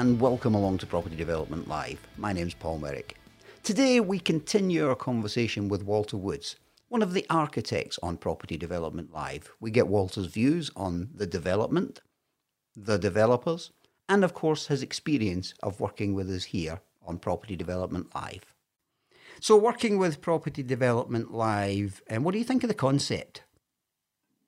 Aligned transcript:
and 0.00 0.18
welcome 0.18 0.54
along 0.54 0.78
to 0.78 0.86
Property 0.86 1.14
Development 1.14 1.68
Live. 1.68 2.00
My 2.16 2.32
name's 2.32 2.54
Paul 2.54 2.78
Merrick. 2.78 3.18
Today 3.62 4.00
we 4.00 4.18
continue 4.18 4.88
our 4.88 4.94
conversation 4.94 5.68
with 5.68 5.84
Walter 5.84 6.16
Woods, 6.16 6.56
one 6.88 7.02
of 7.02 7.12
the 7.12 7.26
architects 7.28 7.98
on 8.02 8.16
Property 8.16 8.56
Development 8.56 9.12
Live. 9.12 9.52
We 9.60 9.70
get 9.70 9.88
Walter's 9.88 10.28
views 10.28 10.70
on 10.74 11.10
the 11.14 11.26
development, 11.26 12.00
the 12.74 12.96
developers, 12.96 13.72
and 14.08 14.24
of 14.24 14.32
course 14.32 14.68
his 14.68 14.82
experience 14.82 15.52
of 15.62 15.80
working 15.80 16.14
with 16.14 16.30
us 16.30 16.44
here 16.44 16.80
on 17.06 17.18
Property 17.18 17.54
Development 17.54 18.06
Live. 18.14 18.54
So, 19.38 19.54
working 19.54 19.98
with 19.98 20.22
Property 20.22 20.62
Development 20.62 21.30
Live, 21.30 22.00
and 22.06 22.24
what 22.24 22.32
do 22.32 22.38
you 22.38 22.44
think 22.44 22.64
of 22.64 22.68
the 22.68 22.74
concept? 22.74 23.42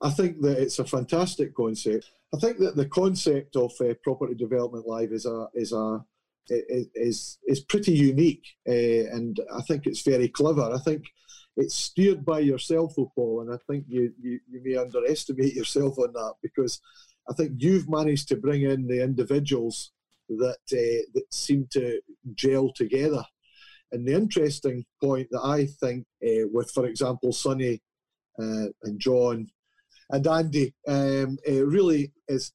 I 0.01 0.09
think 0.09 0.41
that 0.41 0.59
it's 0.59 0.79
a 0.79 0.87
fantastic 0.87 1.55
concept. 1.55 2.11
I 2.35 2.39
think 2.39 2.59
that 2.59 2.77
the 2.77 2.89
concept 2.89 3.57
of 3.57 3.73
uh, 3.81 3.95
Property 4.03 4.35
Development 4.35 4.87
Live 4.87 5.13
is 5.13 5.27
a 5.27 5.49
is 5.55 5.73
a 5.73 6.05
is 6.49 7.39
is 7.47 7.61
pretty 7.61 7.93
unique, 7.93 8.47
uh, 8.69 9.15
and 9.15 9.39
I 9.55 9.63
think 9.63 9.87
it's 9.87 10.03
very 10.03 10.29
clever. 10.29 10.73
I 10.73 10.79
think 10.79 11.05
it's 11.57 11.75
steered 11.75 12.25
by 12.25 12.41
yourself, 12.41 12.95
Paul, 13.15 13.43
and 13.43 13.53
I 13.53 13.59
think 13.69 13.85
you, 13.89 14.13
you 14.21 14.41
you 14.49 14.63
may 14.65 14.77
underestimate 14.77 15.55
yourself 15.61 15.99
on 15.99 16.13
that 16.15 16.35
because 16.43 16.81
I 17.29 17.35
think 17.35 17.53
you've 17.59 17.89
managed 17.89 18.29
to 18.29 18.37
bring 18.37 18.63
in 18.63 18.87
the 18.87 19.03
individuals 19.03 19.93
that 20.29 20.59
uh, 20.73 21.03
that 21.15 21.27
seem 21.31 21.69
to 21.73 22.01
gel 22.35 22.73
together. 22.73 23.25
And 23.93 24.09
the 24.09 24.15
interesting 24.15 24.87
point 25.03 25.29
that 25.33 25.43
I 25.45 25.67
think, 25.67 26.07
uh, 26.25 26.49
with 26.51 26.71
for 26.71 26.87
example, 26.87 27.33
Sonny 27.33 27.83
uh, 28.39 28.69
and 28.85 28.99
John 28.99 29.49
and 30.13 30.27
Andy, 30.27 30.75
um, 30.87 31.39
really 31.47 32.13
is 32.29 32.53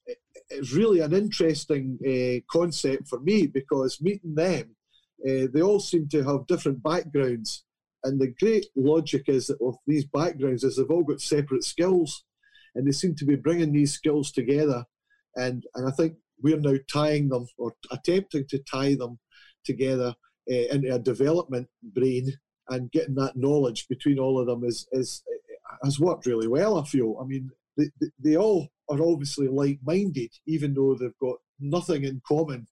is 0.49 0.73
really 0.73 1.01
an 1.01 1.13
interesting 1.13 1.97
uh, 2.07 2.39
concept 2.49 3.07
for 3.09 3.19
me 3.19 3.47
because 3.47 3.99
meeting 4.01 4.35
them, 4.35 4.75
uh, 5.27 5.47
they 5.53 5.61
all 5.61 5.79
seem 5.79 6.07
to 6.09 6.23
have 6.23 6.47
different 6.47 6.81
backgrounds. 6.81 7.65
And 8.03 8.21
the 8.21 8.33
great 8.39 8.67
logic 8.75 9.23
is 9.27 9.47
that 9.47 9.57
of 9.61 9.75
these 9.87 10.05
backgrounds 10.05 10.63
is 10.63 10.77
they've 10.77 10.89
all 10.89 11.03
got 11.03 11.19
separate 11.19 11.63
skills, 11.63 12.23
and 12.75 12.87
they 12.87 12.91
seem 12.91 13.15
to 13.15 13.25
be 13.25 13.35
bringing 13.35 13.73
these 13.73 13.93
skills 13.93 14.31
together. 14.31 14.85
And 15.35 15.65
and 15.75 15.87
I 15.87 15.91
think 15.91 16.13
we're 16.41 16.59
now 16.59 16.75
tying 16.91 17.29
them 17.29 17.47
or 17.57 17.73
attempting 17.91 18.45
to 18.49 18.59
tie 18.59 18.93
them 18.93 19.17
together 19.65 20.13
uh, 20.49 20.53
into 20.53 20.93
a 20.93 20.99
development 20.99 21.67
brain 21.81 22.31
and 22.69 22.91
getting 22.91 23.15
that 23.15 23.35
knowledge 23.35 23.87
between 23.87 24.19
all 24.19 24.39
of 24.39 24.45
them 24.45 24.63
is 24.63 24.87
is 24.91 25.23
has 25.83 25.99
worked 25.99 26.25
really 26.25 26.47
well. 26.47 26.79
I 26.79 26.83
feel. 26.83 27.17
I 27.21 27.25
mean, 27.25 27.49
they, 27.77 27.89
they 28.19 28.37
all 28.37 28.67
are 28.89 29.01
obviously 29.01 29.47
like-minded, 29.47 30.31
even 30.45 30.73
though 30.73 30.95
they've 30.95 31.17
got 31.21 31.37
nothing 31.59 32.03
in 32.03 32.21
common 32.27 32.67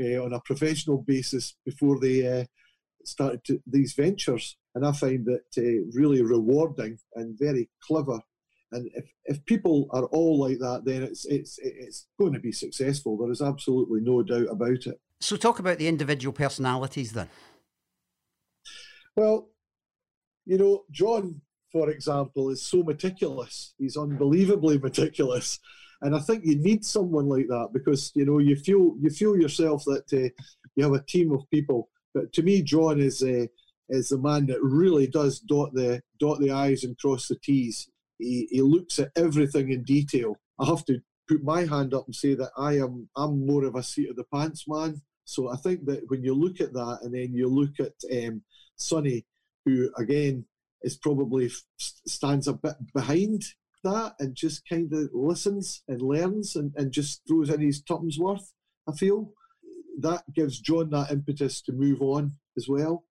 uh, 0.00 0.24
on 0.24 0.32
a 0.32 0.40
professional 0.40 0.98
basis 0.98 1.56
before 1.64 1.98
they 2.00 2.40
uh, 2.40 2.44
started 3.04 3.44
to, 3.44 3.62
these 3.66 3.94
ventures. 3.94 4.56
And 4.74 4.86
I 4.86 4.92
find 4.92 5.26
it 5.28 5.44
uh, 5.58 5.90
really 5.94 6.22
rewarding 6.22 6.98
and 7.14 7.38
very 7.38 7.68
clever. 7.82 8.20
And 8.72 8.90
if, 8.94 9.04
if 9.26 9.44
people 9.44 9.86
are 9.90 10.06
all 10.06 10.38
like 10.38 10.58
that, 10.58 10.82
then 10.86 11.02
it's 11.02 11.26
it's 11.26 11.58
it's 11.62 12.06
going 12.18 12.32
to 12.32 12.40
be 12.40 12.52
successful. 12.52 13.18
There 13.18 13.30
is 13.30 13.42
absolutely 13.42 14.00
no 14.00 14.22
doubt 14.22 14.46
about 14.50 14.86
it. 14.86 14.98
So, 15.20 15.36
talk 15.36 15.58
about 15.58 15.78
the 15.78 15.88
individual 15.88 16.32
personalities 16.32 17.12
then. 17.12 17.28
Well, 19.14 19.50
you 20.46 20.56
know, 20.56 20.84
John 20.90 21.42
for 21.72 21.90
example, 21.90 22.50
is 22.50 22.66
so 22.66 22.82
meticulous. 22.82 23.74
He's 23.78 23.96
unbelievably 23.96 24.78
meticulous, 24.78 25.58
and 26.02 26.14
I 26.14 26.18
think 26.20 26.44
you 26.44 26.56
need 26.56 26.84
someone 26.84 27.28
like 27.28 27.48
that 27.48 27.70
because 27.72 28.12
you 28.14 28.24
know 28.24 28.38
you 28.38 28.56
feel 28.56 28.96
you 29.00 29.10
feel 29.10 29.36
yourself 29.36 29.84
that 29.84 30.12
uh, 30.12 30.42
you 30.76 30.84
have 30.84 30.92
a 30.92 31.04
team 31.04 31.32
of 31.32 31.48
people. 31.50 31.88
But 32.14 32.32
to 32.34 32.42
me, 32.42 32.62
John 32.62 33.00
is 33.00 33.22
uh, 33.22 33.46
is 33.88 34.08
the 34.08 34.18
man 34.18 34.46
that 34.46 34.62
really 34.62 35.06
does 35.06 35.40
dot 35.40 35.72
the 35.74 36.02
dot 36.18 36.40
the 36.40 36.50
i's 36.50 36.84
and 36.84 36.98
cross 36.98 37.28
the 37.28 37.36
t's. 37.36 37.88
He, 38.18 38.46
he 38.50 38.62
looks 38.62 38.98
at 38.98 39.10
everything 39.16 39.72
in 39.72 39.82
detail. 39.82 40.36
I 40.58 40.66
have 40.66 40.84
to 40.86 41.00
put 41.28 41.42
my 41.42 41.64
hand 41.64 41.94
up 41.94 42.06
and 42.06 42.14
say 42.14 42.34
that 42.34 42.50
I 42.56 42.78
am 42.78 43.08
I'm 43.16 43.46
more 43.46 43.64
of 43.64 43.74
a 43.74 43.82
seat 43.82 44.10
of 44.10 44.16
the 44.16 44.24
pants 44.32 44.66
man. 44.68 45.00
So 45.24 45.50
I 45.50 45.56
think 45.56 45.84
that 45.86 46.02
when 46.08 46.22
you 46.22 46.34
look 46.34 46.60
at 46.60 46.72
that 46.72 46.98
and 47.02 47.14
then 47.14 47.32
you 47.32 47.48
look 47.48 47.80
at 47.80 47.94
um, 48.24 48.42
Sonny, 48.76 49.24
who 49.64 49.90
again 49.96 50.44
is 50.82 50.96
probably 50.96 51.50
stands 51.78 52.48
a 52.48 52.52
bit 52.52 52.74
behind 52.94 53.42
that 53.84 54.14
and 54.20 54.34
just 54.34 54.68
kind 54.68 54.92
of 54.92 55.10
listens 55.12 55.82
and 55.88 56.00
learns 56.00 56.56
and, 56.56 56.72
and 56.76 56.92
just 56.92 57.22
throws 57.26 57.50
in 57.50 57.60
his 57.60 57.82
tuppence 57.82 58.18
worth, 58.18 58.52
I 58.88 58.92
feel. 58.92 59.32
That 60.00 60.22
gives 60.34 60.60
John 60.60 60.90
that 60.90 61.10
impetus 61.10 61.60
to 61.62 61.72
move 61.72 62.00
on 62.00 62.32
as 62.56 62.68
well. 62.68 63.04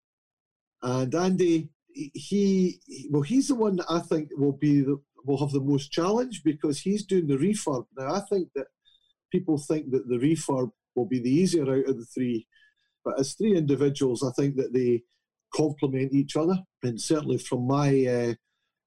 And 0.82 1.14
Andy, 1.14 1.68
he, 1.92 2.80
well, 3.10 3.22
he's 3.22 3.48
the 3.48 3.54
one 3.54 3.76
that 3.76 3.90
I 3.90 4.00
think 4.00 4.30
will 4.36 4.56
be 4.56 4.80
the, 4.80 5.00
will 5.24 5.38
have 5.38 5.50
the 5.50 5.60
most 5.60 5.92
challenge 5.92 6.42
because 6.44 6.80
he's 6.80 7.04
doing 7.04 7.26
the 7.26 7.36
refurb. 7.36 7.86
Now, 7.96 8.14
I 8.14 8.20
think 8.20 8.48
that 8.54 8.66
people 9.30 9.58
think 9.58 9.90
that 9.90 10.08
the 10.08 10.16
refurb 10.16 10.70
will 10.94 11.06
be 11.06 11.20
the 11.20 11.30
easier 11.30 11.62
out 11.62 11.88
of 11.88 11.98
the 11.98 12.06
three, 12.06 12.46
but 13.04 13.18
as 13.18 13.34
three 13.34 13.56
individuals, 13.56 14.22
I 14.22 14.32
think 14.32 14.56
that 14.56 14.72
they 14.72 15.02
complement 15.54 16.12
each 16.12 16.36
other. 16.36 16.58
And 16.82 17.00
certainly 17.00 17.38
from 17.38 17.66
my 17.66 18.06
uh, 18.06 18.34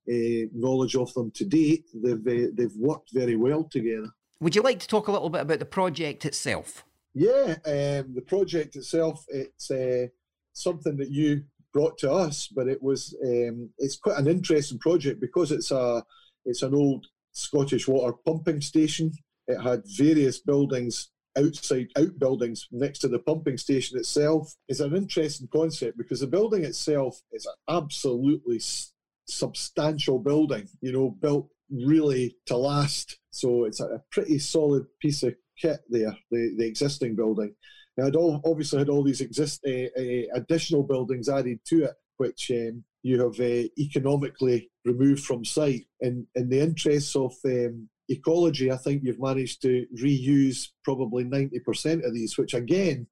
uh, 0.10 0.48
knowledge 0.54 0.96
of 0.96 1.14
them 1.14 1.32
to 1.32 1.46
date, 1.46 1.86
they've 1.94 2.28
uh, 2.28 2.52
they've 2.54 2.76
worked 2.78 3.12
very 3.14 3.36
well 3.36 3.64
together. 3.64 4.10
Would 4.40 4.56
you 4.56 4.62
like 4.62 4.80
to 4.80 4.88
talk 4.88 5.08
a 5.08 5.12
little 5.12 5.30
bit 5.30 5.42
about 5.42 5.60
the 5.60 5.66
project 5.66 6.26
itself? 6.26 6.84
Yeah, 7.14 7.56
um, 7.66 8.14
the 8.14 8.24
project 8.26 8.76
itself, 8.76 9.24
it's 9.30 9.70
uh, 9.72 10.08
something 10.54 10.98
that 10.98 11.12
you 11.12 11.44
brought 11.72 11.98
to 12.00 12.12
us, 12.12 12.48
but 12.48 12.68
it 12.68 12.82
was 12.82 13.16
um, 13.24 13.70
it's 13.78 13.98
quite 13.98 14.20
an 14.20 14.28
interesting 14.28 14.80
project 14.80 15.22
because 15.22 15.52
it's 15.52 15.72
a 15.72 16.04
it's 16.46 16.62
an 16.62 16.74
old 16.74 17.08
Scottish 17.32 17.88
water 17.88 18.14
pumping 18.26 18.62
station. 18.62 19.12
It 19.48 19.62
had 19.62 19.84
various 19.98 20.40
buildings 20.40 21.10
outside 21.38 21.88
outbuildings 21.98 22.68
next 22.72 23.00
to 23.00 23.08
the 23.08 23.20
pumping 23.20 23.58
station 23.58 23.98
itself 23.98 24.54
is 24.68 24.80
an 24.80 24.96
interesting 24.96 25.48
concept 25.52 25.98
because 25.98 26.20
the 26.20 26.28
building 26.28 26.64
itself 26.64 27.22
is 27.32 27.46
an 27.46 27.76
absolutely 27.76 28.58
s- 28.58 28.94
substantial 29.26 30.20
building, 30.20 30.68
you 30.82 30.92
know, 30.92 31.10
built 31.10 31.50
really 31.72 32.36
to 32.46 32.56
last. 32.56 33.20
So 33.32 33.66
it's 33.66 33.80
a, 33.80 34.02
pretty 34.12 34.40
solid 34.40 34.86
piece 35.02 35.24
of 35.24 35.36
kit 35.58 35.80
there, 35.90 36.16
the, 36.30 36.56
the 36.58 36.66
existing 36.66 37.16
building. 37.16 37.56
Now, 37.98 38.08
it 38.08 38.16
all, 38.16 38.42
obviously 38.46 38.80
had 38.80 38.90
all 38.90 39.04
these 39.04 39.22
exist, 39.22 39.64
uh, 39.68 40.00
uh, 40.00 40.24
additional 40.36 40.84
buildings 40.84 41.30
added 41.30 41.60
to 41.68 41.86
it, 41.86 41.94
which 42.18 42.52
um, 42.52 42.84
you 43.04 43.22
have 43.22 43.40
uh, 43.40 43.68
economically 43.78 44.70
removed 44.86 45.24
from 45.24 45.46
site. 45.46 45.86
In, 46.00 46.28
in 46.36 46.50
the 46.50 46.60
interests 46.60 47.16
of 47.16 47.34
um, 47.46 47.90
ecology, 48.10 48.72
I 48.72 48.78
think 48.78 49.04
you've 49.04 49.22
managed 49.22 49.62
to 49.64 49.86
reuse 50.02 50.68
probably 50.84 51.24
90% 51.24 52.06
of 52.06 52.14
these, 52.14 52.38
which 52.38 52.54
again 52.54 53.08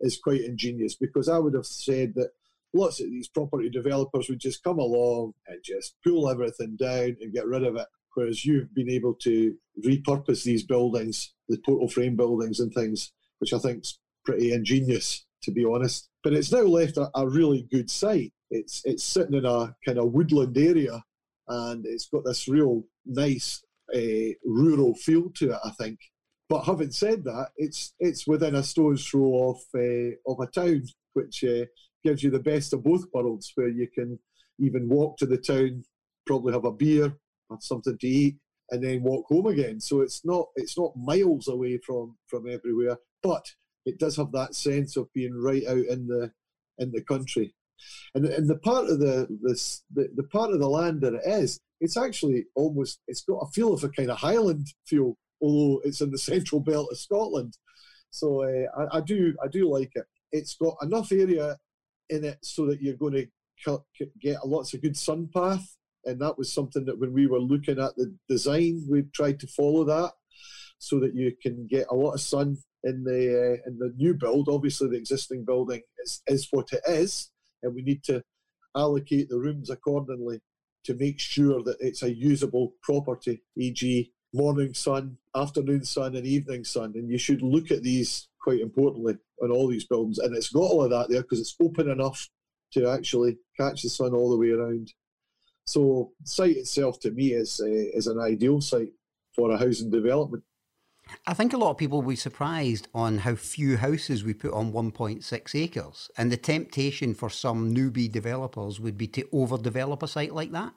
is 0.00 0.18
quite 0.22 0.42
ingenious 0.42 0.96
because 0.96 1.28
I 1.28 1.38
would 1.38 1.54
have 1.54 1.66
said 1.66 2.14
that 2.16 2.30
lots 2.74 3.00
of 3.00 3.06
these 3.06 3.28
property 3.28 3.70
developers 3.70 4.28
would 4.28 4.40
just 4.40 4.62
come 4.64 4.78
along 4.78 5.32
and 5.46 5.58
just 5.64 5.94
pull 6.04 6.28
everything 6.28 6.76
down 6.76 7.16
and 7.20 7.32
get 7.32 7.46
rid 7.46 7.64
of 7.64 7.76
it. 7.76 7.86
Whereas 8.14 8.44
you've 8.44 8.74
been 8.74 8.90
able 8.90 9.14
to 9.22 9.54
repurpose 9.84 10.44
these 10.44 10.64
buildings, 10.64 11.32
the 11.48 11.58
portal 11.64 11.88
frame 11.88 12.16
buildings 12.16 12.60
and 12.60 12.72
things, 12.72 13.12
which 13.38 13.52
I 13.52 13.58
think 13.58 13.82
is 13.82 13.98
pretty 14.24 14.52
ingenious, 14.52 15.24
to 15.44 15.50
be 15.50 15.64
honest. 15.64 16.08
But 16.22 16.34
it's 16.34 16.52
now 16.52 16.62
left 16.62 16.98
a, 16.98 17.10
a 17.14 17.26
really 17.26 17.66
good 17.70 17.90
site. 17.90 18.32
It's 18.50 18.82
it's 18.84 19.02
sitting 19.02 19.34
in 19.34 19.46
a 19.46 19.74
kind 19.84 19.98
of 19.98 20.12
woodland 20.12 20.58
area, 20.58 21.02
and 21.48 21.86
it's 21.86 22.08
got 22.08 22.24
this 22.24 22.48
real 22.48 22.84
nice 23.06 23.64
uh, 23.94 24.34
rural 24.44 24.94
feel 24.94 25.30
to 25.36 25.52
it, 25.52 25.58
I 25.64 25.70
think. 25.70 25.98
But 26.48 26.64
having 26.64 26.90
said 26.90 27.24
that, 27.24 27.48
it's 27.56 27.94
it's 27.98 28.26
within 28.26 28.56
a 28.56 28.62
stone's 28.62 29.06
throw 29.06 29.50
of 29.50 29.60
uh, 29.74 30.30
of 30.30 30.40
a 30.40 30.46
town, 30.46 30.82
which 31.14 31.44
uh, 31.44 31.64
gives 32.04 32.22
you 32.22 32.30
the 32.30 32.40
best 32.40 32.72
of 32.72 32.84
both 32.84 33.04
worlds, 33.12 33.52
where 33.54 33.68
you 33.68 33.88
can 33.94 34.18
even 34.58 34.88
walk 34.88 35.16
to 35.18 35.26
the 35.26 35.38
town, 35.38 35.84
probably 36.26 36.52
have 36.52 36.64
a 36.64 36.72
beer, 36.72 37.16
have 37.50 37.62
something 37.62 37.96
to 37.98 38.06
eat, 38.06 38.36
and 38.70 38.82
then 38.82 39.02
walk 39.02 39.26
home 39.28 39.46
again. 39.46 39.80
So 39.80 40.00
it's 40.00 40.24
not 40.24 40.48
it's 40.56 40.78
not 40.78 40.96
miles 40.96 41.48
away 41.48 41.78
from 41.78 42.16
from 42.28 42.48
everywhere, 42.48 42.98
but 43.22 43.44
it 43.86 43.98
does 43.98 44.16
have 44.16 44.32
that 44.32 44.54
sense 44.54 44.96
of 44.96 45.12
being 45.12 45.34
right 45.34 45.66
out 45.66 45.86
in 45.86 46.06
the 46.06 46.32
in 46.78 46.90
the 46.92 47.02
country. 47.02 47.54
And, 48.14 48.26
and 48.26 48.48
the 48.48 48.58
part 48.58 48.88
of 48.88 48.98
the, 48.98 49.26
the 49.92 50.08
the 50.14 50.22
part 50.24 50.50
of 50.50 50.60
the 50.60 50.68
land 50.68 51.00
that 51.00 51.14
it 51.14 51.22
is, 51.24 51.60
it's 51.80 51.96
actually 51.96 52.44
almost 52.54 53.00
it's 53.08 53.22
got 53.22 53.38
a 53.38 53.50
feel 53.52 53.72
of 53.72 53.84
a 53.84 53.88
kind 53.88 54.10
of 54.10 54.18
Highland 54.18 54.68
feel, 54.86 55.16
although 55.40 55.80
it's 55.84 56.00
in 56.00 56.10
the 56.10 56.18
central 56.32 56.60
belt 56.60 56.88
of 56.90 56.98
Scotland. 56.98 57.56
So 58.10 58.42
uh, 58.42 58.66
I, 58.78 58.98
I, 58.98 59.00
do 59.00 59.34
I 59.42 59.48
do 59.48 59.70
like 59.70 59.92
it. 59.94 60.04
It's 60.30 60.56
got 60.56 60.76
enough 60.82 61.10
area 61.12 61.58
in 62.10 62.24
it 62.24 62.38
so 62.42 62.66
that 62.66 62.82
you're 62.82 62.96
going 62.96 63.28
to 63.66 63.82
get 64.20 64.46
lots 64.46 64.74
of 64.74 64.82
good 64.82 64.96
sun 64.96 65.28
path, 65.34 65.76
and 66.04 66.20
that 66.20 66.38
was 66.38 66.52
something 66.52 66.84
that 66.84 66.98
when 66.98 67.12
we 67.12 67.26
were 67.26 67.40
looking 67.40 67.80
at 67.80 67.96
the 67.96 68.14
design, 68.28 68.84
we 68.88 69.02
tried 69.14 69.40
to 69.40 69.46
follow 69.46 69.84
that 69.84 70.12
so 70.78 71.00
that 71.00 71.14
you 71.14 71.32
can 71.42 71.66
get 71.68 71.86
a 71.90 71.94
lot 71.94 72.12
of 72.12 72.20
sun 72.20 72.56
in 72.84 73.04
the 73.04 73.58
uh, 73.62 73.68
in 73.68 73.78
the 73.78 73.92
new 73.96 74.14
build. 74.14 74.48
Obviously, 74.48 74.88
the 74.88 74.96
existing 74.96 75.44
building 75.44 75.82
is 76.04 76.22
is 76.26 76.48
what 76.50 76.72
it 76.72 76.82
is, 76.86 77.30
and 77.62 77.74
we 77.74 77.82
need 77.82 78.02
to 78.04 78.22
allocate 78.76 79.28
the 79.28 79.38
rooms 79.38 79.70
accordingly 79.70 80.40
to 80.84 80.94
make 80.94 81.20
sure 81.20 81.62
that 81.62 81.76
it's 81.80 82.02
a 82.02 82.12
usable 82.12 82.74
property, 82.82 83.42
e.g., 83.56 84.12
morning 84.34 84.74
sun, 84.74 85.16
afternoon 85.36 85.84
sun, 85.84 86.16
and 86.16 86.26
evening 86.26 86.64
sun. 86.64 86.92
And 86.94 87.10
you 87.10 87.18
should 87.18 87.42
look 87.42 87.70
at 87.70 87.82
these 87.82 88.28
quite 88.42 88.60
importantly 88.60 89.16
on 89.42 89.50
all 89.50 89.68
these 89.68 89.84
buildings, 89.84 90.18
and 90.18 90.34
it's 90.34 90.50
got 90.50 90.60
all 90.60 90.82
of 90.82 90.90
that 90.90 91.08
there 91.08 91.22
because 91.22 91.40
it's 91.40 91.56
open 91.60 91.90
enough 91.90 92.28
to 92.72 92.88
actually 92.88 93.36
catch 93.58 93.82
the 93.82 93.90
sun 93.90 94.14
all 94.14 94.30
the 94.30 94.36
way 94.36 94.50
around. 94.50 94.92
So, 95.66 96.12
site 96.24 96.56
itself 96.56 96.98
to 97.00 97.10
me 97.10 97.32
is 97.34 97.60
uh, 97.62 97.68
is 97.68 98.06
an 98.06 98.18
ideal 98.18 98.60
site 98.60 98.92
for 99.34 99.50
a 99.50 99.58
housing 99.58 99.90
development. 99.90 100.42
I 101.26 101.34
think 101.34 101.52
a 101.52 101.56
lot 101.56 101.70
of 101.70 101.78
people 101.78 102.02
will 102.02 102.10
be 102.10 102.16
surprised 102.16 102.88
on 102.94 103.18
how 103.18 103.34
few 103.34 103.76
houses 103.76 104.24
we 104.24 104.34
put 104.34 104.52
on 104.52 104.72
1.6 104.72 105.54
acres. 105.54 106.10
And 106.16 106.30
the 106.30 106.36
temptation 106.36 107.14
for 107.14 107.30
some 107.30 107.74
newbie 107.74 108.10
developers 108.10 108.80
would 108.80 108.98
be 108.98 109.06
to 109.08 109.24
overdevelop 109.24 110.02
a 110.02 110.08
site 110.08 110.34
like 110.34 110.52
that. 110.52 110.72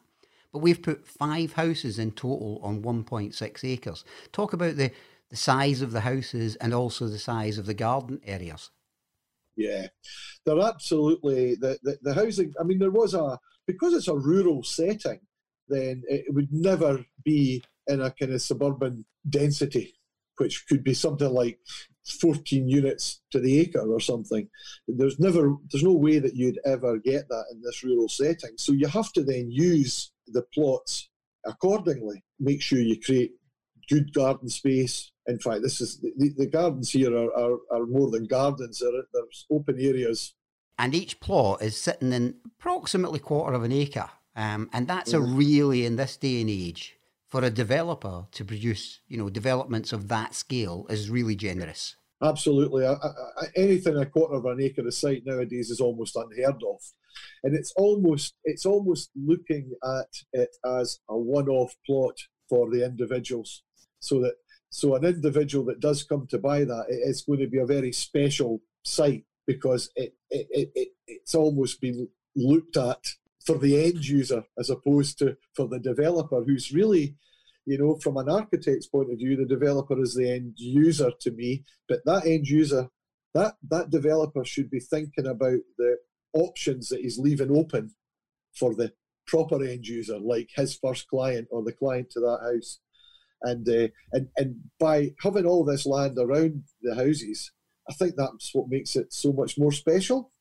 But 0.51 0.59
we've 0.59 0.81
put 0.81 1.07
five 1.07 1.53
houses 1.53 1.99
in 1.99 2.11
total 2.11 2.59
on 2.63 2.81
1.6 2.81 3.63
acres. 3.69 4.05
Talk 4.31 4.53
about 4.53 4.77
the, 4.77 4.91
the 5.29 5.35
size 5.35 5.81
of 5.81 5.91
the 5.91 6.01
houses 6.01 6.55
and 6.57 6.73
also 6.73 7.07
the 7.07 7.19
size 7.19 7.57
of 7.57 7.65
the 7.65 7.73
garden 7.73 8.21
areas. 8.25 8.71
Yeah, 9.55 9.87
they're 10.45 10.61
absolutely 10.61 11.55
the, 11.55 11.77
the, 11.83 11.97
the 12.01 12.13
housing. 12.13 12.53
I 12.59 12.63
mean, 12.63 12.79
there 12.79 12.91
was 12.91 13.13
a 13.13 13.39
because 13.67 13.93
it's 13.93 14.07
a 14.07 14.15
rural 14.15 14.63
setting, 14.63 15.19
then 15.67 16.03
it 16.07 16.33
would 16.33 16.51
never 16.51 17.03
be 17.23 17.63
in 17.87 18.01
a 18.01 18.11
kind 18.11 18.33
of 18.33 18.41
suburban 18.41 19.05
density, 19.29 19.94
which 20.37 20.65
could 20.67 20.83
be 20.83 20.93
something 20.93 21.29
like 21.29 21.59
14 22.21 22.67
units 22.67 23.21
to 23.31 23.39
the 23.39 23.59
acre 23.59 23.91
or 23.91 23.99
something. 23.99 24.47
There's 24.87 25.19
never, 25.19 25.55
there's 25.71 25.83
no 25.83 25.93
way 25.93 26.19
that 26.19 26.35
you'd 26.35 26.59
ever 26.65 26.97
get 26.99 27.27
that 27.29 27.45
in 27.51 27.61
this 27.61 27.83
rural 27.83 28.09
setting. 28.09 28.51
So 28.57 28.73
you 28.73 28.87
have 28.87 29.11
to 29.13 29.23
then 29.23 29.49
use 29.49 30.11
the 30.27 30.43
plots 30.53 31.09
accordingly. 31.45 32.23
Make 32.39 32.61
sure 32.61 32.79
you 32.79 32.99
create 32.99 33.31
good 33.89 34.13
garden 34.13 34.49
space. 34.49 35.11
In 35.27 35.39
fact, 35.39 35.63
this 35.63 35.81
is 35.81 35.99
the, 35.99 36.33
the 36.37 36.47
gardens 36.47 36.91
here 36.91 37.15
are, 37.15 37.35
are, 37.35 37.57
are 37.71 37.85
more 37.87 38.11
than 38.11 38.25
gardens. 38.25 38.79
They're, 38.79 39.03
there's 39.13 39.45
open 39.51 39.79
areas. 39.79 40.33
And 40.77 40.93
each 40.93 41.19
plot 41.19 41.61
is 41.61 41.79
sitting 41.79 42.13
in 42.13 42.35
approximately 42.45 43.19
quarter 43.19 43.55
of 43.55 43.63
an 43.63 43.71
acre. 43.71 44.09
Um, 44.35 44.69
and 44.73 44.87
that's 44.87 45.13
mm. 45.13 45.17
a 45.17 45.19
really, 45.21 45.85
in 45.85 45.95
this 45.95 46.17
day 46.17 46.41
and 46.41 46.49
age, 46.49 46.97
for 47.27 47.43
a 47.43 47.49
developer 47.49 48.27
to 48.31 48.45
produce, 48.45 48.99
you 49.07 49.17
know, 49.17 49.29
developments 49.29 49.91
of 49.93 50.07
that 50.09 50.33
scale 50.35 50.85
is 50.89 51.09
really 51.09 51.35
generous. 51.35 51.95
Absolutely. 52.23 52.85
I, 52.85 52.93
I, 52.93 53.45
anything 53.55 53.97
a 53.97 54.05
quarter 54.05 54.35
of 54.35 54.45
an 54.45 54.61
acre 54.61 54.87
of 54.87 54.93
site 54.93 55.23
nowadays 55.25 55.69
is 55.69 55.81
almost 55.81 56.15
unheard 56.15 56.61
of. 56.63 56.81
And 57.43 57.55
it's 57.55 57.73
almost 57.77 58.35
it's 58.43 58.65
almost 58.65 59.09
looking 59.15 59.71
at 59.83 60.09
it 60.33 60.55
as 60.65 60.99
a 61.09 61.17
one-off 61.17 61.73
plot 61.85 62.17
for 62.49 62.69
the 62.69 62.85
individuals. 62.85 63.63
So 63.99 64.19
that 64.21 64.35
so 64.69 64.95
an 64.95 65.05
individual 65.05 65.65
that 65.65 65.79
does 65.79 66.03
come 66.03 66.27
to 66.27 66.37
buy 66.37 66.65
that, 66.65 66.85
it's 66.89 67.23
going 67.23 67.39
to 67.39 67.47
be 67.47 67.59
a 67.59 67.65
very 67.65 67.91
special 67.91 68.61
site 68.83 69.25
because 69.47 69.89
it, 69.95 70.13
it, 70.29 70.47
it, 70.49 70.71
it 70.75 70.87
it's 71.07 71.35
almost 71.35 71.79
been 71.79 72.07
looked 72.35 72.75
at 72.75 73.03
for 73.45 73.57
the 73.57 73.85
end 73.85 74.05
user 74.05 74.43
as 74.57 74.69
opposed 74.69 75.19
to 75.19 75.37
for 75.55 75.67
the 75.67 75.79
developer 75.79 76.43
who's 76.43 76.71
really 76.71 77.15
you 77.65 77.77
know 77.77 77.97
from 78.01 78.17
an 78.17 78.29
architect's 78.29 78.87
point 78.87 79.11
of 79.11 79.17
view 79.17 79.35
the 79.35 79.45
developer 79.45 79.99
is 80.01 80.15
the 80.15 80.29
end 80.29 80.53
user 80.57 81.11
to 81.21 81.31
me. 81.31 81.63
But 81.87 81.99
that 82.05 82.25
end 82.25 82.47
user 82.47 82.89
that 83.33 83.55
that 83.69 83.89
developer 83.89 84.43
should 84.45 84.69
be 84.69 84.79
thinking 84.79 85.27
about 85.27 85.59
the 85.77 85.97
options 86.33 86.89
that 86.89 87.01
he's 87.01 87.19
leaving 87.19 87.55
open 87.55 87.91
for 88.57 88.73
the 88.73 88.93
proper 89.27 89.63
end 89.63 89.87
user 89.87 90.19
like 90.19 90.49
his 90.55 90.77
first 90.77 91.07
client 91.07 91.47
or 91.51 91.63
the 91.63 91.73
client 91.73 92.09
to 92.11 92.19
that 92.19 92.39
house. 92.41 92.79
And 93.41 93.67
uh, 93.67 93.89
and 94.11 94.29
and 94.37 94.55
by 94.79 95.13
having 95.21 95.45
all 95.45 95.63
this 95.63 95.85
land 95.85 96.17
around 96.17 96.63
the 96.81 96.95
houses 96.95 97.51
i 97.89 97.93
think 97.93 98.15
that's 98.15 98.49
what 98.53 98.69
makes 98.69 98.95
it 98.95 99.13
so 99.13 99.33
much 99.33 99.57
more 99.57 99.71
special 99.71 100.31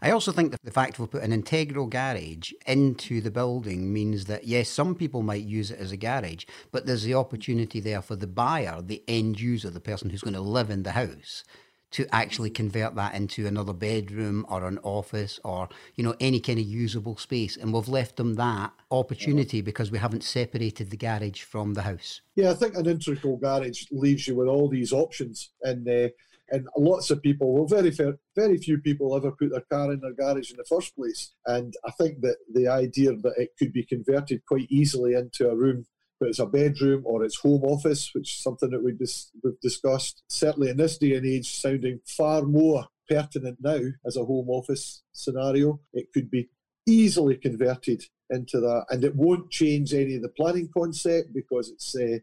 I 0.00 0.10
also 0.10 0.32
think 0.32 0.50
that 0.52 0.62
the 0.62 0.70
fact 0.70 0.98
we've 0.98 1.10
put 1.10 1.22
an 1.22 1.32
integral 1.32 1.86
garage 1.86 2.52
into 2.66 3.20
the 3.20 3.30
building 3.30 3.92
means 3.92 4.24
that, 4.26 4.44
yes, 4.46 4.68
some 4.68 4.94
people 4.94 5.22
might 5.22 5.44
use 5.44 5.70
it 5.70 5.78
as 5.78 5.92
a 5.92 5.96
garage, 5.96 6.44
but 6.72 6.86
there's 6.86 7.02
the 7.02 7.14
opportunity 7.14 7.80
there 7.80 8.02
for 8.02 8.16
the 8.16 8.26
buyer, 8.26 8.80
the 8.80 9.02
end 9.08 9.40
user, 9.40 9.70
the 9.70 9.80
person 9.80 10.10
who's 10.10 10.22
going 10.22 10.34
to 10.34 10.40
live 10.40 10.70
in 10.70 10.82
the 10.82 10.92
house, 10.92 11.44
to 11.90 12.06
actually 12.12 12.50
convert 12.50 12.96
that 12.96 13.14
into 13.14 13.46
another 13.46 13.72
bedroom 13.72 14.44
or 14.48 14.66
an 14.66 14.78
office 14.82 15.38
or, 15.44 15.68
you 15.94 16.02
know, 16.02 16.14
any 16.18 16.40
kind 16.40 16.58
of 16.58 16.64
usable 16.64 17.16
space. 17.16 17.56
And 17.56 17.72
we've 17.72 17.88
left 17.88 18.16
them 18.16 18.34
that 18.34 18.72
opportunity 18.90 19.60
because 19.60 19.92
we 19.92 19.98
haven't 19.98 20.24
separated 20.24 20.90
the 20.90 20.96
garage 20.96 21.42
from 21.42 21.74
the 21.74 21.82
house. 21.82 22.20
Yeah, 22.34 22.50
I 22.50 22.54
think 22.54 22.74
an 22.74 22.86
integral 22.86 23.36
garage 23.36 23.84
leaves 23.92 24.26
you 24.26 24.34
with 24.34 24.48
all 24.48 24.68
these 24.68 24.92
options. 24.92 25.50
And, 25.62 25.88
uh, 25.88 26.08
and 26.50 26.66
lots 26.76 27.10
of 27.10 27.22
people, 27.22 27.52
well, 27.52 27.66
very 27.66 27.90
very 28.36 28.58
few 28.58 28.78
people 28.78 29.16
ever 29.16 29.32
put 29.32 29.50
their 29.50 29.62
car 29.62 29.92
in 29.92 30.00
their 30.00 30.12
garage 30.12 30.50
in 30.50 30.56
the 30.56 30.64
first 30.64 30.94
place. 30.94 31.32
And 31.46 31.74
I 31.86 31.90
think 31.92 32.20
that 32.20 32.36
the 32.52 32.68
idea 32.68 33.12
that 33.12 33.34
it 33.36 33.50
could 33.58 33.72
be 33.72 33.84
converted 33.84 34.44
quite 34.46 34.66
easily 34.70 35.14
into 35.14 35.48
a 35.48 35.56
room, 35.56 35.86
but 36.20 36.28
it's 36.28 36.38
a 36.38 36.46
bedroom 36.46 37.02
or 37.06 37.24
it's 37.24 37.38
home 37.38 37.64
office, 37.64 38.10
which 38.14 38.30
is 38.30 38.42
something 38.42 38.70
that 38.70 38.84
we 38.84 38.92
dis- 38.92 39.30
we've 39.42 39.60
discussed, 39.60 40.22
certainly 40.28 40.70
in 40.70 40.76
this 40.76 40.98
day 40.98 41.14
and 41.14 41.26
age, 41.26 41.54
sounding 41.60 42.00
far 42.06 42.42
more 42.42 42.86
pertinent 43.08 43.58
now 43.60 43.80
as 44.06 44.16
a 44.16 44.24
home 44.24 44.48
office 44.48 45.02
scenario. 45.12 45.80
It 45.92 46.12
could 46.12 46.30
be 46.30 46.48
easily 46.86 47.36
converted 47.36 48.04
into 48.30 48.60
that, 48.60 48.86
and 48.90 49.04
it 49.04 49.16
won't 49.16 49.50
change 49.50 49.94
any 49.94 50.16
of 50.16 50.22
the 50.22 50.28
planning 50.30 50.68
concept 50.76 51.32
because 51.34 51.70
it's 51.70 51.94
uh, 51.96 52.18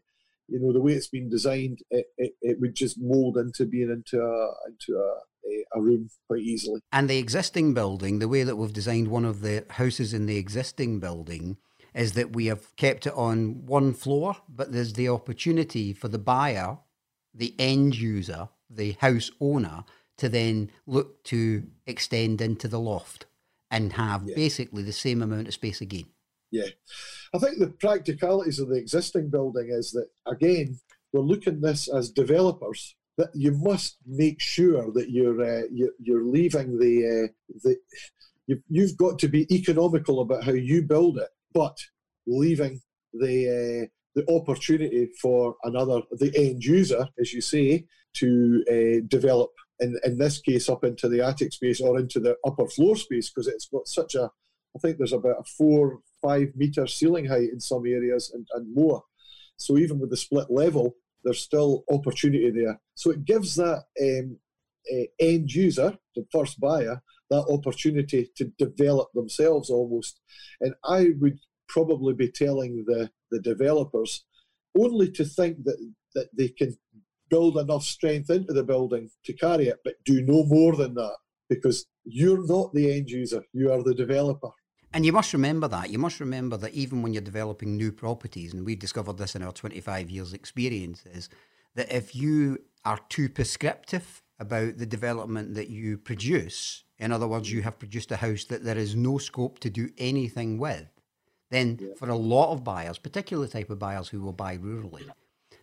you 0.48 0.60
know 0.60 0.72
the 0.72 0.80
way 0.80 0.92
it's 0.92 1.08
been 1.08 1.28
designed, 1.28 1.80
it, 1.90 2.06
it, 2.16 2.32
it 2.40 2.60
would 2.60 2.74
just 2.74 3.00
mold 3.00 3.36
into 3.36 3.66
being 3.66 3.90
into 3.90 4.22
a 4.22 4.68
into 4.68 4.98
a, 4.98 5.78
a 5.78 5.80
room 5.80 6.08
quite 6.28 6.42
easily. 6.42 6.80
And 6.92 7.08
the 7.08 7.18
existing 7.18 7.74
building, 7.74 8.18
the 8.18 8.28
way 8.28 8.42
that 8.42 8.56
we've 8.56 8.72
designed 8.72 9.08
one 9.08 9.24
of 9.24 9.40
the 9.40 9.64
houses 9.70 10.14
in 10.14 10.26
the 10.26 10.36
existing 10.36 11.00
building, 11.00 11.56
is 11.94 12.12
that 12.12 12.34
we 12.34 12.46
have 12.46 12.74
kept 12.76 13.06
it 13.06 13.14
on 13.14 13.66
one 13.66 13.92
floor, 13.92 14.36
but 14.48 14.72
there's 14.72 14.94
the 14.94 15.08
opportunity 15.08 15.92
for 15.92 16.08
the 16.08 16.18
buyer, 16.18 16.78
the 17.34 17.54
end 17.58 17.96
user, 17.96 18.48
the 18.70 18.92
house 19.00 19.30
owner, 19.40 19.84
to 20.18 20.28
then 20.28 20.70
look 20.86 21.24
to 21.24 21.64
extend 21.86 22.40
into 22.40 22.68
the 22.68 22.80
loft 22.80 23.26
and 23.70 23.94
have 23.94 24.22
yeah. 24.24 24.34
basically 24.34 24.82
the 24.82 24.92
same 24.92 25.22
amount 25.22 25.48
of 25.48 25.54
space 25.54 25.80
again. 25.80 26.04
Yeah. 26.52 26.68
I 27.34 27.38
think 27.38 27.58
the 27.58 27.74
practicalities 27.80 28.60
of 28.60 28.68
the 28.68 28.76
existing 28.76 29.30
building 29.30 29.70
is 29.70 29.90
that, 29.92 30.06
again, 30.30 30.78
we're 31.12 31.22
looking 31.22 31.60
this 31.60 31.92
as 31.92 32.10
developers 32.10 32.94
that 33.18 33.30
you 33.34 33.52
must 33.52 33.96
make 34.06 34.40
sure 34.40 34.90
that 34.92 35.10
you're 35.10 35.42
uh, 35.42 35.62
you're 35.70 36.24
leaving 36.24 36.78
the 36.78 37.26
uh, 37.26 37.32
the 37.62 37.76
you've, 38.46 38.62
you've 38.68 38.96
got 38.96 39.18
to 39.18 39.28
be 39.28 39.52
economical 39.54 40.20
about 40.20 40.44
how 40.44 40.52
you 40.52 40.82
build 40.82 41.18
it, 41.18 41.28
but 41.52 41.76
leaving 42.26 42.80
the 43.12 43.84
uh, 43.84 43.86
the 44.14 44.30
opportunity 44.34 45.10
for 45.20 45.56
another 45.64 46.00
the 46.12 46.32
end 46.34 46.64
user, 46.64 47.06
as 47.20 47.32
you 47.32 47.42
say, 47.42 47.84
to 48.14 48.64
uh, 48.70 49.04
develop 49.08 49.50
in 49.80 49.98
in 50.04 50.16
this 50.16 50.40
case 50.40 50.70
up 50.70 50.84
into 50.84 51.08
the 51.08 51.20
attic 51.20 51.52
space 51.52 51.80
or 51.80 51.98
into 51.98 52.20
the 52.20 52.36
upper 52.46 52.66
floor 52.66 52.96
space 52.96 53.30
because 53.30 53.48
it's 53.48 53.68
got 53.68 53.86
such 53.86 54.14
a 54.14 54.30
I 54.74 54.78
think 54.80 54.96
there's 54.96 55.12
about 55.12 55.40
a 55.40 55.44
four 55.44 56.00
five 56.22 56.48
meter 56.54 56.86
ceiling 56.86 57.26
height 57.26 57.50
in 57.52 57.60
some 57.60 57.84
areas 57.86 58.30
and, 58.34 58.46
and 58.54 58.74
more. 58.74 59.02
So 59.56 59.78
even 59.78 59.98
with 59.98 60.10
the 60.10 60.16
split 60.16 60.50
level, 60.50 60.96
there's 61.24 61.42
still 61.42 61.84
opportunity 61.90 62.50
there. 62.50 62.80
So 62.94 63.10
it 63.10 63.24
gives 63.24 63.54
that 63.56 63.82
um, 64.00 64.38
uh, 64.92 65.04
end 65.20 65.52
user, 65.52 65.96
the 66.16 66.26
first 66.32 66.60
buyer, 66.60 67.02
that 67.30 67.46
opportunity 67.48 68.30
to 68.36 68.44
develop 68.58 69.08
themselves 69.14 69.70
almost. 69.70 70.20
And 70.60 70.74
I 70.84 71.10
would 71.20 71.38
probably 71.68 72.14
be 72.14 72.30
telling 72.30 72.84
the, 72.86 73.10
the 73.30 73.40
developers 73.40 74.24
only 74.78 75.10
to 75.12 75.24
think 75.24 75.64
that, 75.64 75.78
that 76.14 76.28
they 76.36 76.48
can 76.48 76.76
build 77.30 77.56
enough 77.56 77.82
strength 77.82 78.30
into 78.30 78.52
the 78.52 78.62
building 78.62 79.08
to 79.24 79.32
carry 79.32 79.68
it, 79.68 79.78
but 79.84 79.94
do 80.04 80.22
no 80.22 80.44
more 80.44 80.76
than 80.76 80.94
that 80.94 81.16
because 81.48 81.86
you're 82.04 82.46
not 82.46 82.72
the 82.74 82.92
end 82.92 83.08
user, 83.08 83.42
you 83.52 83.72
are 83.72 83.82
the 83.82 83.94
developer. 83.94 84.50
And 84.94 85.06
you 85.06 85.12
must 85.12 85.32
remember 85.32 85.68
that. 85.68 85.90
You 85.90 85.98
must 85.98 86.20
remember 86.20 86.56
that 86.58 86.74
even 86.74 87.02
when 87.02 87.12
you're 87.12 87.22
developing 87.22 87.76
new 87.76 87.92
properties, 87.92 88.52
and 88.52 88.66
we've 88.66 88.78
discovered 88.78 89.18
this 89.18 89.34
in 89.34 89.42
our 89.42 89.52
25 89.52 90.10
years' 90.10 90.32
experience, 90.32 91.04
is 91.06 91.28
that 91.74 91.94
if 91.94 92.14
you 92.14 92.58
are 92.84 93.00
too 93.08 93.28
prescriptive 93.28 94.22
about 94.38 94.76
the 94.78 94.86
development 94.86 95.54
that 95.54 95.70
you 95.70 95.96
produce, 95.96 96.84
in 96.98 97.12
other 97.12 97.28
words, 97.28 97.50
you 97.50 97.62
have 97.62 97.78
produced 97.78 98.12
a 98.12 98.16
house 98.16 98.44
that 98.44 98.64
there 98.64 98.76
is 98.76 98.94
no 98.94 99.18
scope 99.18 99.58
to 99.60 99.70
do 99.70 99.88
anything 99.98 100.58
with, 100.58 100.88
then 101.50 101.78
yeah. 101.80 101.94
for 101.96 102.08
a 102.08 102.16
lot 102.16 102.52
of 102.52 102.64
buyers, 102.64 102.98
particular 102.98 103.46
type 103.46 103.70
of 103.70 103.78
buyers 103.78 104.08
who 104.08 104.20
will 104.20 104.32
buy 104.32 104.58
rurally, 104.58 105.08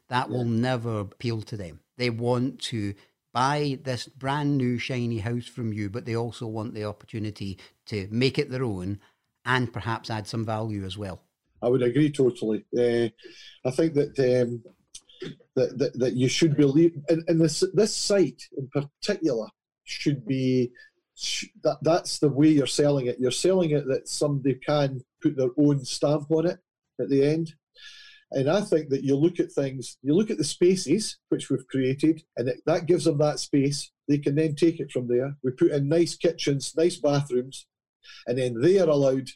that 0.07 0.29
yeah. 0.29 0.35
will 0.35 0.45
never 0.45 0.99
appeal 1.01 1.41
to 1.41 1.57
them. 1.57 1.81
They 1.97 2.09
want 2.09 2.59
to 2.61 2.95
buy 3.33 3.79
this 3.83 4.07
brand 4.07 4.57
new 4.57 4.79
shiny 4.79 5.19
house 5.19 5.45
from 5.45 5.71
you, 5.71 5.89
but 5.89 6.05
they 6.05 6.15
also 6.15 6.47
want 6.47 6.73
the 6.73 6.85
opportunity 6.85 7.59
to 7.85 8.07
make 8.09 8.39
it 8.39 8.49
their 8.49 8.63
own 8.63 8.99
and 9.49 9.73
perhaps 9.73 10.09
add 10.09 10.27
some 10.27 10.45
value 10.45 10.85
as 10.85 10.97
well. 10.97 11.23
I 11.61 11.67
would 11.67 11.81
agree 11.81 12.11
totally. 12.11 12.65
Uh, 12.73 13.09
I 13.67 13.71
think 13.71 13.95
that, 13.95 14.17
um, 14.19 14.63
that, 15.55 15.77
that 15.79 15.99
that 15.99 16.13
you 16.13 16.29
should 16.29 16.55
believe, 16.55 16.93
and, 17.09 17.23
and 17.27 17.41
this 17.41 17.63
this 17.73 17.93
site 17.93 18.43
in 18.57 18.69
particular 18.69 19.47
should 19.83 20.25
be 20.25 20.71
that 21.63 21.79
that's 21.81 22.19
the 22.19 22.29
way 22.29 22.47
you're 22.47 22.67
selling 22.67 23.07
it. 23.07 23.19
You're 23.19 23.31
selling 23.31 23.71
it 23.71 23.85
that 23.87 24.07
somebody 24.07 24.55
can 24.55 25.03
put 25.21 25.35
their 25.35 25.49
own 25.57 25.83
stamp 25.83 26.31
on 26.31 26.45
it 26.45 26.59
at 27.01 27.09
the 27.09 27.25
end. 27.25 27.53
And 28.31 28.49
I 28.49 28.61
think 28.61 28.89
that 28.89 29.03
you 29.03 29.15
look 29.15 29.39
at 29.39 29.51
things, 29.51 29.97
you 30.03 30.13
look 30.13 30.29
at 30.29 30.37
the 30.37 30.43
spaces 30.43 31.17
which 31.29 31.49
we've 31.49 31.67
created, 31.67 32.21
and 32.37 32.47
it, 32.47 32.61
that 32.67 32.85
gives 32.85 33.05
them 33.05 33.17
that 33.17 33.39
space. 33.39 33.91
They 34.07 34.19
can 34.19 34.35
then 34.35 34.55
take 34.55 34.79
it 34.79 34.91
from 34.91 35.07
there. 35.07 35.35
We 35.43 35.51
put 35.51 35.71
in 35.71 35.89
nice 35.89 36.15
kitchens, 36.15 36.73
nice 36.77 36.97
bathrooms, 36.97 37.65
and 38.27 38.37
then 38.37 38.61
they 38.61 38.79
are 38.79 38.87
allowed 38.87 39.29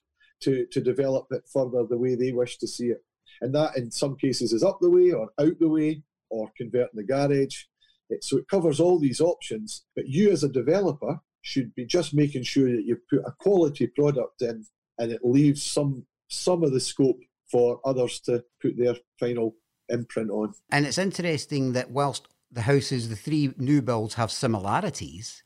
to, 0.44 0.66
to 0.72 0.82
develop 0.82 1.28
it 1.32 1.44
further 1.52 1.86
the 1.86 1.98
way 1.98 2.16
they 2.16 2.32
wish 2.32 2.58
to 2.58 2.68
see 2.68 2.88
it. 2.88 3.04
And 3.42 3.54
that, 3.56 3.78
in 3.78 3.92
some 3.92 4.16
cases, 4.16 4.54
is 4.54 4.64
up 4.64 4.80
the 4.80 4.90
way 4.90 5.12
or 5.12 5.30
out 5.40 5.60
the 5.60 5.70
way 5.70 6.04
or 6.30 6.50
converting 6.58 6.96
the 6.96 7.04
garage. 7.04 7.64
It, 8.10 8.24
so 8.24 8.38
it 8.38 8.48
covers 8.48 8.80
all 8.80 9.00
these 9.00 9.22
options. 9.22 9.86
But 9.96 10.08
you, 10.08 10.32
as 10.32 10.44
a 10.44 10.50
developer, 10.50 11.20
should 11.42 11.74
be 11.76 11.86
just 11.86 12.14
making 12.14 12.44
sure 12.44 12.72
that 12.72 12.86
you 12.86 12.98
put 13.10 13.26
a 13.26 13.34
quality 13.40 13.88
product 13.88 14.42
in 14.42 14.66
and 14.98 15.12
it 15.12 15.22
leaves 15.24 15.62
some 15.62 16.06
some 16.30 16.64
of 16.64 16.72
the 16.72 16.80
scope 16.80 17.20
for 17.52 17.80
others 17.86 18.20
to 18.22 18.44
put 18.62 18.78
their 18.78 18.96
final 19.20 19.56
imprint 19.90 20.32
on. 20.32 20.54
And 20.72 20.86
it's 20.86 20.98
interesting 20.98 21.74
that 21.74 21.92
whilst 21.92 22.28
the 22.52 22.62
houses, 22.62 23.10
the 23.10 23.16
three 23.16 23.54
new 23.58 23.82
builds 23.82 24.16
have 24.16 24.32
similarities, 24.32 25.44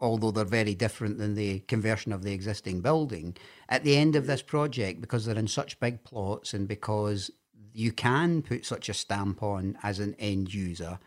although 0.00 0.30
they're 0.30 0.44
very 0.44 0.74
different 0.74 1.18
than 1.18 1.34
the 1.34 1.60
conversion 1.60 2.12
of 2.12 2.22
the 2.22 2.32
existing 2.32 2.80
building, 2.80 3.36
at 3.68 3.84
the 3.84 3.96
end 3.96 4.16
of 4.16 4.26
this 4.26 4.42
project, 4.42 5.00
because 5.00 5.24
they're 5.24 5.38
in 5.38 5.48
such 5.48 5.80
big 5.80 6.04
plots 6.04 6.52
and 6.54 6.68
because 6.68 7.30
you 7.72 7.92
can 7.92 8.42
put 8.42 8.64
such 8.64 8.88
a 8.88 8.94
stamp 8.94 9.42
on 9.42 9.76
as 9.82 9.98
an 9.98 10.14
end 10.18 10.52
user, 10.52 10.98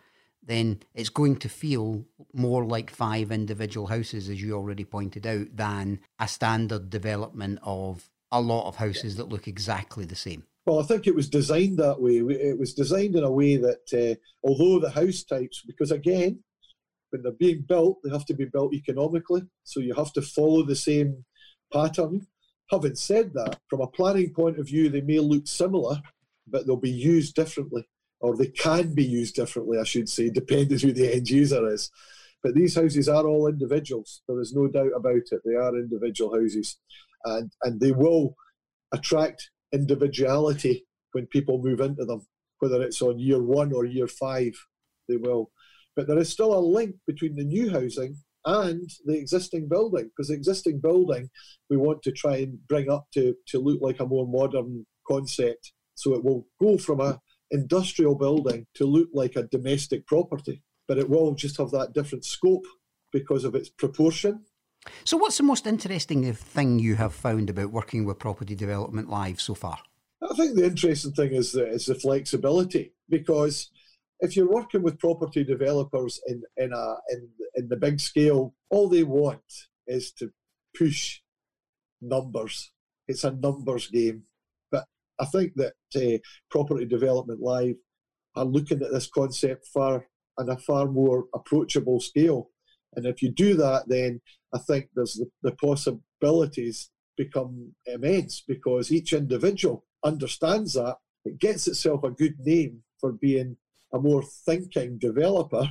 then 0.44 0.82
it's 0.94 1.10
going 1.10 1.36
to 1.36 1.50
feel 1.50 2.06
more 2.34 2.66
like 2.66 2.90
five 2.90 3.32
individual 3.32 3.88
houses, 3.88 4.30
as 4.30 4.42
you 4.42 4.54
already 4.54 4.86
pointed 4.86 5.28
out, 5.28 5.48
than 5.56 6.00
a 6.20 6.28
standard 6.28 6.90
development 6.90 7.60
of 7.64 8.10
a 8.32 8.42
lot 8.42 8.68
of 8.68 8.78
houses 8.78 9.16
that 9.18 9.30
look 9.30 9.48
exactly 9.48 10.06
the 10.06 10.16
same. 10.16 10.44
Well, 10.66 10.80
I 10.80 10.84
think 10.84 11.08
it 11.08 11.16
was 11.16 11.30
designed 11.30 11.78
that 11.78 12.02
way. 12.02 12.18
It 12.18 12.60
was 12.60 12.74
designed 12.74 13.16
in 13.16 13.24
a 13.24 13.32
way 13.32 13.56
that, 13.56 13.94
uh, 13.94 14.16
although 14.46 14.80
the 14.80 14.90
house 14.92 15.24
types, 15.24 15.64
because 15.66 15.92
again, 15.92 16.40
when 17.10 17.24
they're 17.24 17.32
being 17.32 17.64
built, 17.68 18.00
they 18.04 18.12
have 18.12 18.26
to 18.26 18.34
be 18.34 18.46
built 18.46 18.74
economically. 18.74 19.44
So 19.64 19.80
you 19.80 19.94
have 19.96 20.14
to 20.14 20.22
follow 20.22 20.64
the 20.64 20.76
same 20.76 21.26
pattern. 21.72 22.28
Having 22.72 22.96
said 22.96 23.34
that, 23.34 23.60
from 23.70 23.82
a 23.82 23.88
planning 23.88 24.34
point 24.34 24.60
of 24.60 24.68
view, 24.68 24.90
they 24.90 25.02
may 25.02 25.20
look 25.20 25.48
similar, 25.48 26.02
but 26.48 26.66
they'll 26.66 26.78
be 26.78 26.90
used 26.90 27.36
differently, 27.36 27.88
or 28.20 28.36
they 28.36 28.48
can 28.48 28.94
be 28.94 29.06
used 29.06 29.36
differently, 29.36 29.78
I 29.80 29.84
should 29.84 30.10
say, 30.10 30.30
depending 30.30 30.80
who 30.80 30.92
the 30.92 31.16
end 31.16 31.30
user 31.30 31.68
is. 31.68 31.90
But 32.44 32.54
these 32.54 32.76
houses 32.76 33.10
are 33.10 33.26
all 33.26 33.48
individuals. 33.48 34.22
There 34.28 34.40
is 34.40 34.54
no 34.54 34.68
doubt 34.68 34.92
about 34.96 35.16
it. 35.32 35.42
They 35.44 35.56
are 35.56 35.76
individual 35.76 36.36
houses 36.36 36.78
and 37.26 37.52
and 37.64 37.80
they 37.80 37.92
will 37.92 38.36
attract 38.92 39.50
individuality 39.72 40.86
when 41.12 41.26
people 41.28 41.62
move 41.62 41.82
into 41.82 42.06
them, 42.06 42.26
whether 42.60 42.82
it's 42.82 43.02
on 43.02 43.20
year 43.20 43.42
one 43.42 43.74
or 43.74 43.86
year 43.86 44.08
five, 44.08 44.54
they 45.08 45.18
will. 45.18 45.52
But 45.98 46.08
there 46.08 46.20
is 46.20 46.30
still 46.30 46.58
a 46.58 46.62
link 46.62 46.96
between 47.06 47.36
the 47.36 47.44
new 47.44 47.70
housing 47.70 48.16
and 48.46 48.90
the 49.06 49.18
existing 49.18 49.68
building, 49.68 50.06
because 50.06 50.30
the 50.30 50.36
existing 50.36 50.80
building 50.80 51.30
we 51.70 51.76
want 51.76 52.02
to 52.04 52.14
try 52.14 52.38
and 52.38 52.58
bring 52.70 52.90
up 52.90 53.08
to, 53.16 53.36
to 53.48 53.60
look 53.60 53.82
like 53.82 54.00
a 54.00 54.06
more 54.06 54.26
modern 54.26 54.86
concept. 55.06 55.74
So 55.96 56.14
it 56.14 56.24
will 56.24 56.48
go 56.62 56.78
from 56.78 57.02
a 57.02 57.20
industrial 57.52 58.16
building 58.16 58.66
to 58.76 58.86
look 58.86 59.10
like 59.14 59.36
a 59.36 59.44
domestic 59.44 60.08
property, 60.08 60.64
but 60.88 60.98
it 60.98 61.10
will 61.10 61.34
just 61.34 61.58
have 61.58 61.72
that 61.72 61.92
different 61.94 62.24
scope 62.24 62.66
because 63.12 63.44
of 63.44 63.56
its 63.56 63.70
proportion 63.70 64.46
so, 65.04 65.18
what's 65.18 65.38
the 65.38 65.44
most 65.44 65.68
interesting 65.68 66.32
thing 66.34 66.80
you 66.80 66.96
have 66.96 67.14
found 67.14 67.50
about 67.50 67.72
working 67.72 68.06
with 68.06 68.20
Property 68.20 68.56
Development 68.56 69.10
Live 69.10 69.42
so 69.42 69.54
far? 69.54 69.78
I 70.22 70.34
think 70.36 70.56
the 70.56 70.66
interesting 70.66 71.14
thing 71.14 71.34
is 71.34 71.52
the, 71.52 71.68
is 71.68 71.86
the 71.86 71.96
flexibility 71.96 72.94
because 73.10 73.70
if 74.20 74.36
you're 74.36 74.50
working 74.50 74.82
with 74.82 75.00
property 75.00 75.44
developers 75.44 76.20
in, 76.28 76.42
in, 76.58 76.74
a, 76.74 76.96
in, 77.10 77.30
in 77.56 77.68
the 77.70 77.78
big 77.78 78.00
scale, 78.00 78.54
all 78.70 78.90
they 78.90 79.04
want 79.04 79.42
is 79.86 80.12
to 80.14 80.32
push 80.78 81.22
numbers. 82.02 82.72
It's 83.08 83.24
a 83.24 83.32
numbers 83.32 83.88
game. 83.88 84.24
But 84.72 84.86
I 85.20 85.26
think 85.26 85.54
that 85.56 85.74
uh, 85.96 86.18
Property 86.50 86.86
Development 86.86 87.40
Live 87.40 87.76
are 88.36 88.46
looking 88.46 88.82
at 88.82 88.92
this 88.92 89.08
concept 89.08 89.68
far 89.68 90.08
on 90.38 90.50
a 90.50 90.58
far 90.58 90.88
more 90.88 91.26
approachable 91.34 92.00
scale. 92.00 92.50
And 92.96 93.06
if 93.06 93.22
you 93.22 93.32
do 93.32 93.56
that, 93.56 93.84
then 93.88 94.22
I 94.54 94.60
think 94.60 94.90
there's 94.96 95.14
the, 95.14 95.30
the 95.42 95.56
possibilities 95.56 96.90
become 97.18 97.74
immense 97.86 98.44
because 98.48 98.92
each 98.92 99.14
individual 99.14 99.86
understands 100.04 100.74
that. 100.74 100.98
It 101.26 101.40
gets 101.40 101.68
itself 101.68 102.04
a 102.04 102.12
good 102.12 102.36
name 102.40 102.84
for 103.00 103.12
being 103.12 103.58
a 103.94 104.00
more 104.00 104.24
thinking 104.24 104.98
developer. 104.98 105.70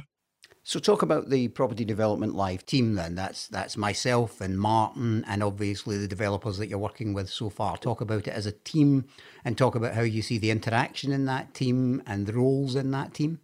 So 0.62 0.80
talk 0.80 1.02
about 1.02 1.30
the 1.30 1.46
property 1.49 1.85
development 1.85 2.35
live 2.35 2.66
team 2.66 2.94
then. 2.94 3.14
That's 3.14 3.46
that's 3.46 3.76
myself 3.76 4.40
and 4.40 4.58
Martin 4.58 5.25
and 5.28 5.42
obviously 5.42 5.96
the 5.96 6.08
developers 6.08 6.58
that 6.58 6.66
you're 6.66 6.78
working 6.78 7.14
with 7.14 7.28
so 7.28 7.49
far. 7.50 7.76
Talk 7.76 8.00
about 8.00 8.26
it 8.26 8.35
as 8.35 8.46
a 8.46 8.52
team 8.52 9.04
and 9.44 9.56
talk 9.56 9.76
about 9.76 9.94
how 9.94 10.02
you 10.02 10.23
see 10.23 10.38
the 10.38 10.50
interaction 10.50 11.12
in 11.12 11.25
that 11.26 11.54
team 11.54 12.02
and 12.04 12.26
the 12.26 12.32
roles 12.32 12.75
in 12.75 12.90
that 12.90 13.14
team. 13.14 13.38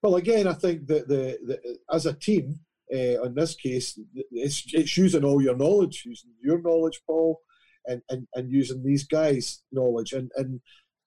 Well, 0.00 0.14
again, 0.14 0.46
I 0.46 0.52
think 0.52 0.86
that 0.86 1.08
the, 1.08 1.38
the 1.44 1.78
as 1.92 2.06
a 2.06 2.12
team, 2.12 2.60
uh, 2.94 3.24
in 3.24 3.34
this 3.34 3.56
case, 3.56 3.98
it's, 4.30 4.62
it's 4.72 4.96
using 4.96 5.24
all 5.24 5.42
your 5.42 5.56
knowledge, 5.56 6.04
using 6.06 6.30
your 6.40 6.62
knowledge, 6.62 7.00
Paul, 7.04 7.40
and, 7.86 8.00
and, 8.10 8.28
and 8.34 8.52
using 8.52 8.84
these 8.84 9.04
guys' 9.04 9.62
knowledge. 9.72 10.12
And, 10.12 10.30
and 10.36 10.60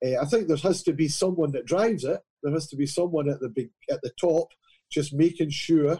uh, 0.05 0.21
I 0.21 0.25
think 0.25 0.47
there 0.47 0.57
has 0.57 0.83
to 0.83 0.93
be 0.93 1.07
someone 1.07 1.51
that 1.51 1.65
drives 1.65 2.03
it. 2.03 2.19
There 2.43 2.53
has 2.53 2.67
to 2.69 2.75
be 2.75 2.85
someone 2.85 3.29
at 3.29 3.39
the 3.39 3.49
big, 3.49 3.69
at 3.89 4.01
the 4.01 4.11
top, 4.19 4.49
just 4.91 5.13
making 5.13 5.49
sure 5.49 5.99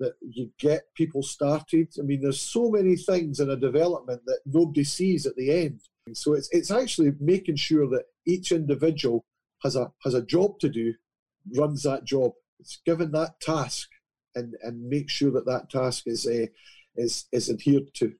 that 0.00 0.14
you 0.20 0.50
get 0.58 0.82
people 0.94 1.22
started. 1.22 1.88
I 1.98 2.02
mean, 2.02 2.20
there's 2.22 2.40
so 2.40 2.70
many 2.70 2.96
things 2.96 3.40
in 3.40 3.50
a 3.50 3.56
development 3.56 4.22
that 4.26 4.40
nobody 4.46 4.84
sees 4.84 5.26
at 5.26 5.36
the 5.36 5.50
end. 5.52 5.80
So 6.12 6.34
it's 6.34 6.48
it's 6.52 6.70
actually 6.70 7.12
making 7.20 7.56
sure 7.56 7.88
that 7.88 8.04
each 8.26 8.52
individual 8.52 9.24
has 9.62 9.76
a 9.76 9.92
has 10.02 10.14
a 10.14 10.22
job 10.22 10.58
to 10.60 10.68
do, 10.68 10.94
runs 11.56 11.82
that 11.84 12.04
job. 12.04 12.32
It's 12.60 12.80
given 12.84 13.12
that 13.12 13.40
task 13.40 13.88
and, 14.34 14.54
and 14.62 14.88
make 14.88 15.10
sure 15.10 15.30
that 15.32 15.46
that 15.46 15.70
task 15.70 16.04
is, 16.06 16.26
uh, 16.26 16.46
is, 16.96 17.26
is 17.32 17.50
adhered 17.50 17.92
to. 17.94 18.14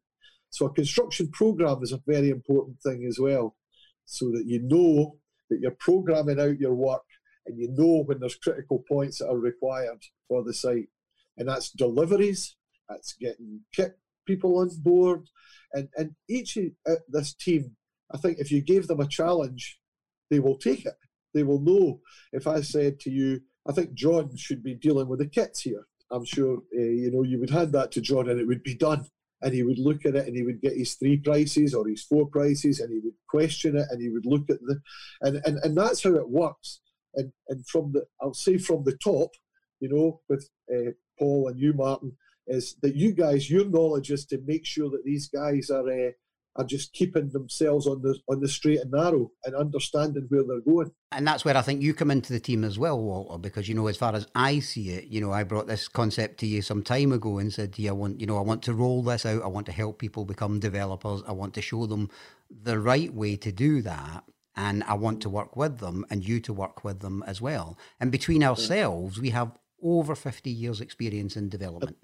So 0.51 0.67
a 0.67 0.73
construction 0.73 1.29
program 1.29 1.83
is 1.83 1.93
a 1.93 2.03
very 2.07 2.31
important 2.31 2.81
thing 2.81 3.05
as 3.09 3.19
well, 3.19 3.57
so 4.05 4.27
that 4.33 4.45
you 4.47 4.61
know 4.63 5.17
that 5.51 5.61
you're 5.61 5.77
programming 5.79 6.41
out 6.41 6.59
your 6.59 6.75
work 6.75 7.03
and 7.47 7.59
you 7.59 7.69
know 7.71 8.05
when 8.05 8.21
there's 8.21 8.37
critical 8.37 8.85
points 8.89 9.19
that 9.19 9.29
are 9.29 9.39
required 9.39 10.03
for 10.29 10.43
the 10.43 10.55
site. 10.55 10.89
And 11.37 11.49
that's 11.49 11.71
deliveries, 11.71 12.57
that's 12.89 13.15
getting 13.15 13.61
kit 13.75 13.99
people 14.27 14.59
on 14.59 14.71
board, 14.83 15.29
and, 15.73 15.89
and 15.97 16.15
each 16.29 16.57
of 16.57 16.65
uh, 16.89 16.95
this 17.09 17.35
team, 17.35 17.77
I 18.13 18.19
think 18.19 18.39
if 18.39 18.51
you 18.51 18.63
gave 18.63 18.87
them 18.87 19.01
a 19.01 19.09
challenge, 19.09 19.79
they 20.31 20.39
will 20.39 20.57
take 20.57 20.87
it. 20.87 20.95
They 21.35 21.43
will 21.43 21.61
know. 21.61 22.01
If 22.33 22.47
I 22.47 22.61
said 22.61 23.01
to 23.01 23.11
you, 23.11 23.41
I 23.69 23.73
think 23.73 23.95
John 23.95 24.37
should 24.37 24.63
be 24.63 24.75
dealing 24.75 25.09
with 25.09 25.19
the 25.19 25.27
kits 25.27 25.61
here. 25.61 25.87
I'm 26.13 26.25
sure 26.25 26.59
uh, 26.59 26.81
you 26.81 27.11
know 27.11 27.23
you 27.23 27.41
would 27.41 27.51
hand 27.51 27.73
that 27.73 27.91
to 27.93 28.01
John 28.01 28.29
and 28.29 28.41
it 28.41 28.47
would 28.47 28.63
be 28.63 28.77
done. 28.77 29.07
And 29.45 29.55
he 29.55 29.63
would 29.63 29.79
look 29.79 30.05
at 30.07 30.17
it 30.17 30.27
and 30.27 30.35
he 30.35 30.43
would 30.43 30.61
get 30.61 30.77
his 30.77 30.95
three 30.95 31.19
prices 31.19 31.75
or 31.75 31.87
his 31.87 32.03
four 32.03 32.27
prices 32.27 32.81
and 32.81 32.91
he 32.91 32.99
would 33.05 33.15
question 33.29 33.77
it 33.77 33.87
and 33.91 34.01
he 34.03 34.09
would 34.09 34.27
look 34.27 34.49
at 34.51 34.61
the 34.63 34.81
and 35.21 35.41
and, 35.45 35.59
and 35.63 35.77
that's 35.77 36.03
how 36.03 36.15
it 36.15 36.29
works. 36.29 36.81
And 37.15 37.31
and 37.49 37.67
from 37.69 37.93
the 37.93 38.05
I'll 38.21 38.35
say 38.35 38.59
from 38.59 38.85
the 38.85 38.97
top, 39.05 39.31
you 39.81 39.89
know, 39.91 40.21
with 40.29 40.49
uh, 40.75 40.93
Paul 41.19 41.49
and 41.49 41.61
you, 41.61 41.75
Martin, 41.75 42.17
is 42.47 42.77
that 42.83 42.97
you 42.97 43.13
guys, 43.13 43.51
your 43.51 43.67
knowledge 43.67 44.11
is 44.11 44.27
to 44.27 44.39
make 44.47 44.67
sure 44.67 44.91
that 44.91 45.05
these 45.05 45.29
guys 45.29 45.71
are 45.71 45.89
uh, 45.89 46.11
are 46.57 46.65
just 46.65 46.93
keeping 46.93 47.29
themselves 47.31 47.87
on 47.87 48.01
the 48.03 48.17
on 48.29 48.41
the 48.41 48.49
straight 48.49 48.81
and 48.81 48.93
narrow 48.93 49.31
and 49.45 49.55
understanding 49.55 50.27
where 50.29 50.45
they're 50.45 50.61
going. 50.61 50.91
And 51.11 51.27
that's 51.27 51.45
where 51.45 51.57
I 51.57 51.63
think 51.63 51.83
you 51.83 51.95
come 51.95 52.11
into 52.11 52.33
the 52.33 52.41
team 52.41 52.65
as 52.65 52.79
well, 52.79 53.01
Walter, 53.01 53.39
because 53.39 53.69
you 53.69 53.75
know, 53.75 53.87
as 53.89 53.97
far 53.97 54.15
as 54.15 54.27
I 54.35 54.61
see 54.61 54.91
it, 54.91 55.05
you 55.07 55.21
know, 55.21 55.33
I 55.33 55.43
brought 55.43 55.67
this 55.67 55.89
concept 55.89 56.39
to 56.41 56.47
you 56.47 56.63
some 56.63 56.83
time 56.83 57.13
ago 57.13 57.39
and 57.39 57.53
said, 57.53 57.79
yeah, 57.79 57.91
I 57.91 57.95
want, 57.95 58.21
you 58.21 58.27
know, 58.27 58.39
I 58.39 58.43
want 58.43 58.63
to 58.65 58.75
roll 58.75 59.03
this 59.03 59.27
out. 59.27 59.43
I 59.43 59.49
want 59.49 59.67
to 59.67 59.73
help 59.73 59.99
people 59.99 60.25
become 60.25 60.61
developers. 60.61 61.23
I 61.27 61.33
want 61.33 61.55
to 61.55 61.63
show 61.63 61.87
them 61.87 62.11
the 62.51 62.79
right 62.79 63.13
way 63.13 63.37
to 63.37 63.51
do 63.51 63.83
that. 63.83 64.25
And 64.57 64.85
I 64.85 64.95
want 64.95 65.21
to 65.23 65.29
work 65.29 65.57
with 65.57 65.79
them 65.79 66.07
and 66.11 66.27
you 66.27 66.39
to 66.41 66.53
work 66.53 66.85
with 66.85 67.01
them 67.01 67.25
as 67.27 67.41
well. 67.41 67.77
And 67.99 68.13
between 68.13 68.45
ourselves, 68.45 69.21
we 69.21 69.31
have 69.31 69.59
over 69.83 70.15
50 70.15 70.49
years 70.49 70.81
experience 70.81 71.37
in 71.37 71.49
development. 71.49 71.97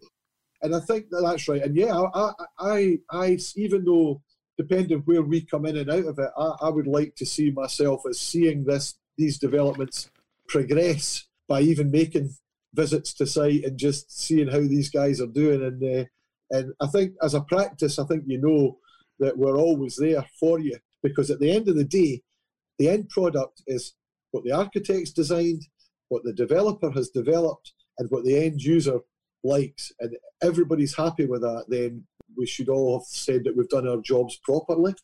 And 0.63 0.75
I 0.75 0.81
think 0.81 1.09
that 1.11 1.23
that's 1.23 1.49
right. 1.49 1.63
And 1.63 1.77
yeah, 1.77 1.97
I, 1.97 2.33
I, 2.59 2.99
I, 3.11 3.39
even 3.57 3.85
though 3.85 4.21
depending 4.61 4.99
where 5.07 5.23
we 5.23 5.41
come 5.41 5.65
in 5.65 5.79
and 5.79 5.91
out 5.91 6.05
of 6.05 6.19
it, 6.19 6.31
I, 6.37 6.53
I 6.63 6.69
would 6.69 6.87
like 6.87 7.15
to 7.17 7.25
see 7.25 7.51
myself 7.51 8.03
as 8.09 8.21
seeing 8.21 8.65
this 8.65 8.95
these 9.17 9.39
developments 9.39 10.11
progress 10.49 11.27
by 11.49 11.63
even 11.63 11.91
making 11.91 12.35
visits 12.75 13.15
to 13.15 13.27
site 13.27 13.65
and 13.65 13.79
just 13.79 14.13
seeing 14.13 14.49
how 14.49 14.61
these 14.61 14.91
guys 14.91 15.21
are 15.21 15.27
doing. 15.27 15.63
And 15.63 15.83
uh, 15.83 16.05
and 16.51 16.75
I 16.81 16.89
think 16.89 17.15
as 17.23 17.33
a 17.33 17.41
practice, 17.41 17.99
I 17.99 18.05
think 18.05 18.25
you 18.27 18.39
know 18.39 18.79
that 19.19 19.39
we're 19.39 19.57
always 19.57 19.97
there 19.97 20.27
for 20.39 20.59
you 20.59 20.77
because 21.03 21.31
at 21.31 21.41
the 21.41 21.51
end 21.51 21.69
of 21.69 21.77
the 21.77 21.85
day, 21.85 22.23
the 22.79 22.91
end 22.91 23.09
product 23.09 23.63
is 23.67 23.95
what 24.33 24.45
the 24.45 24.53
architect's 24.53 25.13
designed, 25.13 25.63
what 26.09 26.23
the 26.25 26.35
developer 26.35 26.91
has 26.91 27.09
developed, 27.09 27.73
and 27.99 28.11
what 28.11 28.25
the 28.25 28.37
end 28.37 28.61
user 28.61 29.01
likes. 29.43 29.91
And 30.01 30.17
everybody's 30.43 30.97
happy 30.97 31.25
with 31.25 31.41
that, 31.41 31.65
then 31.69 32.05
we 32.41 32.47
should 32.47 32.71
all 32.71 32.99
have 32.99 33.07
said 33.07 33.45
that 33.45 33.55
we've 33.55 33.69
done 33.69 33.87
our 33.87 33.99
jobs 33.99 34.37
properly. 34.37 34.95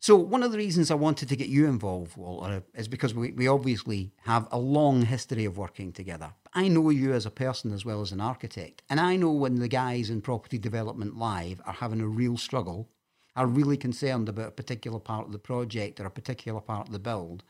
So, 0.00 0.16
one 0.16 0.42
of 0.42 0.50
the 0.50 0.58
reasons 0.58 0.90
I 0.90 0.96
wanted 0.96 1.28
to 1.28 1.36
get 1.36 1.46
you 1.46 1.66
involved, 1.66 2.16
Walter, 2.16 2.64
is 2.74 2.88
because 2.88 3.14
we, 3.14 3.30
we 3.30 3.46
obviously 3.46 4.10
have 4.24 4.48
a 4.50 4.58
long 4.58 5.02
history 5.02 5.44
of 5.44 5.56
working 5.56 5.92
together. 5.92 6.32
I 6.52 6.66
know 6.66 6.90
you 6.90 7.12
as 7.12 7.24
a 7.24 7.30
person 7.30 7.72
as 7.72 7.84
well 7.84 8.00
as 8.00 8.10
an 8.10 8.20
architect. 8.20 8.82
And 8.90 8.98
I 8.98 9.14
know 9.14 9.30
when 9.30 9.60
the 9.60 9.68
guys 9.68 10.10
in 10.10 10.20
Property 10.20 10.58
Development 10.58 11.16
Live 11.16 11.62
are 11.64 11.74
having 11.74 12.00
a 12.00 12.08
real 12.08 12.36
struggle, 12.36 12.88
are 13.36 13.46
really 13.46 13.76
concerned 13.76 14.28
about 14.28 14.48
a 14.48 14.58
particular 14.62 14.98
part 14.98 15.26
of 15.26 15.32
the 15.32 15.38
project 15.38 16.00
or 16.00 16.06
a 16.06 16.10
particular 16.10 16.60
part 16.60 16.88
of 16.88 16.92
the 16.92 16.98
build, 16.98 17.44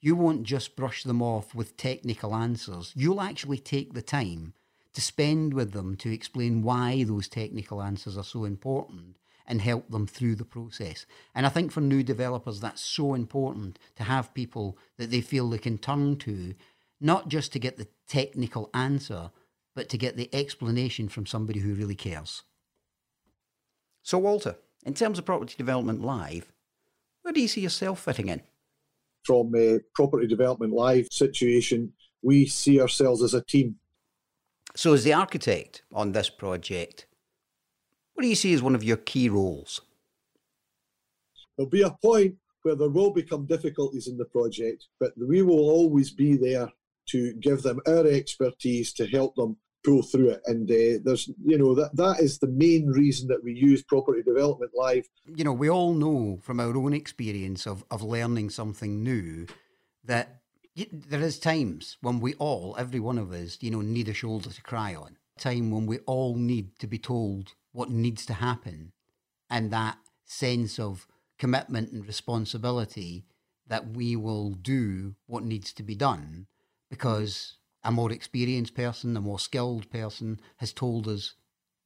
you 0.00 0.16
won't 0.16 0.42
just 0.42 0.74
brush 0.74 1.04
them 1.04 1.22
off 1.22 1.54
with 1.54 1.76
technical 1.76 2.34
answers. 2.34 2.92
You'll 2.96 3.20
actually 3.20 3.58
take 3.58 3.94
the 3.94 4.02
time 4.02 4.54
to 4.94 5.00
spend 5.00 5.54
with 5.54 5.72
them 5.72 5.96
to 5.96 6.12
explain 6.12 6.62
why 6.62 7.04
those 7.04 7.28
technical 7.28 7.82
answers 7.82 8.16
are 8.16 8.24
so 8.24 8.44
important 8.44 9.16
and 9.46 9.60
help 9.60 9.90
them 9.90 10.06
through 10.06 10.34
the 10.34 10.44
process. 10.44 11.06
And 11.34 11.46
I 11.46 11.48
think 11.48 11.72
for 11.72 11.80
new 11.80 12.02
developers, 12.02 12.60
that's 12.60 12.82
so 12.82 13.14
important 13.14 13.78
to 13.96 14.04
have 14.04 14.34
people 14.34 14.78
that 14.98 15.10
they 15.10 15.20
feel 15.20 15.48
they 15.48 15.58
can 15.58 15.78
turn 15.78 16.16
to, 16.18 16.54
not 17.00 17.28
just 17.28 17.52
to 17.52 17.58
get 17.58 17.76
the 17.76 17.88
technical 18.06 18.70
answer, 18.72 19.30
but 19.74 19.88
to 19.88 19.98
get 19.98 20.16
the 20.16 20.28
explanation 20.34 21.08
from 21.08 21.26
somebody 21.26 21.60
who 21.60 21.74
really 21.74 21.94
cares. 21.94 22.42
So, 24.02 24.18
Walter, 24.18 24.56
in 24.84 24.94
terms 24.94 25.18
of 25.18 25.24
property 25.24 25.54
development 25.56 26.02
live, 26.02 26.52
where 27.22 27.32
do 27.32 27.40
you 27.40 27.48
see 27.48 27.60
yourself 27.60 28.00
fitting 28.00 28.28
in? 28.28 28.42
From 29.24 29.54
a 29.54 29.80
property 29.94 30.26
development 30.26 30.72
live 30.72 31.06
situation, 31.10 31.92
we 32.22 32.46
see 32.46 32.80
ourselves 32.80 33.22
as 33.22 33.34
a 33.34 33.42
team. 33.42 33.76
So, 34.74 34.94
as 34.94 35.04
the 35.04 35.12
architect 35.12 35.82
on 35.92 36.12
this 36.12 36.30
project, 36.30 37.06
what 38.14 38.22
do 38.22 38.28
you 38.28 38.34
see 38.34 38.54
as 38.54 38.62
one 38.62 38.74
of 38.74 38.84
your 38.84 38.96
key 38.96 39.28
roles? 39.28 39.80
There'll 41.56 41.68
be 41.68 41.82
a 41.82 41.90
point 41.90 42.36
where 42.62 42.76
there 42.76 42.88
will 42.88 43.10
become 43.10 43.46
difficulties 43.46 44.08
in 44.08 44.16
the 44.16 44.24
project, 44.24 44.86
but 45.00 45.12
we 45.16 45.42
will 45.42 45.68
always 45.68 46.10
be 46.10 46.36
there 46.36 46.68
to 47.08 47.34
give 47.34 47.62
them 47.62 47.80
our 47.86 48.06
expertise 48.06 48.92
to 48.94 49.06
help 49.06 49.34
them 49.34 49.56
pull 49.84 50.02
through 50.02 50.30
it. 50.30 50.42
And 50.46 50.70
uh, 50.70 51.02
there's, 51.04 51.28
you 51.44 51.58
know, 51.58 51.74
that 51.74 51.94
that 51.96 52.20
is 52.20 52.38
the 52.38 52.48
main 52.48 52.86
reason 52.86 53.28
that 53.28 53.42
we 53.42 53.52
use 53.52 53.82
property 53.82 54.22
development 54.22 54.72
live. 54.74 55.08
You 55.34 55.44
know, 55.44 55.52
we 55.52 55.68
all 55.68 55.92
know 55.92 56.38
from 56.40 56.60
our 56.60 56.76
own 56.76 56.92
experience 56.92 57.66
of 57.66 57.84
of 57.90 58.02
learning 58.02 58.50
something 58.50 59.02
new 59.02 59.46
that 60.04 60.41
there 60.74 61.20
is 61.20 61.38
times 61.38 61.98
when 62.00 62.20
we 62.20 62.34
all, 62.34 62.74
every 62.78 63.00
one 63.00 63.18
of 63.18 63.32
us, 63.32 63.58
you 63.60 63.70
know, 63.70 63.80
need 63.80 64.08
a 64.08 64.14
shoulder 64.14 64.50
to 64.50 64.62
cry 64.62 64.94
on. 64.94 65.18
Time 65.38 65.70
when 65.70 65.86
we 65.86 65.98
all 66.00 66.36
need 66.36 66.78
to 66.78 66.86
be 66.86 66.98
told 66.98 67.54
what 67.72 67.90
needs 67.90 68.24
to 68.26 68.34
happen 68.34 68.92
and 69.50 69.70
that 69.70 69.98
sense 70.24 70.78
of 70.78 71.06
commitment 71.38 71.92
and 71.92 72.06
responsibility 72.06 73.24
that 73.66 73.88
we 73.88 74.16
will 74.16 74.50
do 74.50 75.14
what 75.26 75.44
needs 75.44 75.72
to 75.72 75.82
be 75.82 75.94
done 75.94 76.46
because 76.90 77.56
a 77.84 77.90
more 77.90 78.12
experienced 78.12 78.74
person, 78.74 79.16
a 79.16 79.20
more 79.20 79.38
skilled 79.38 79.90
person 79.90 80.40
has 80.58 80.72
told 80.72 81.08
us 81.08 81.34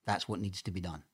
that's 0.05 0.29
what 0.29 0.41
needs 0.41 0.63
to 0.63 0.71
be 0.71 0.81
done. 0.81 1.05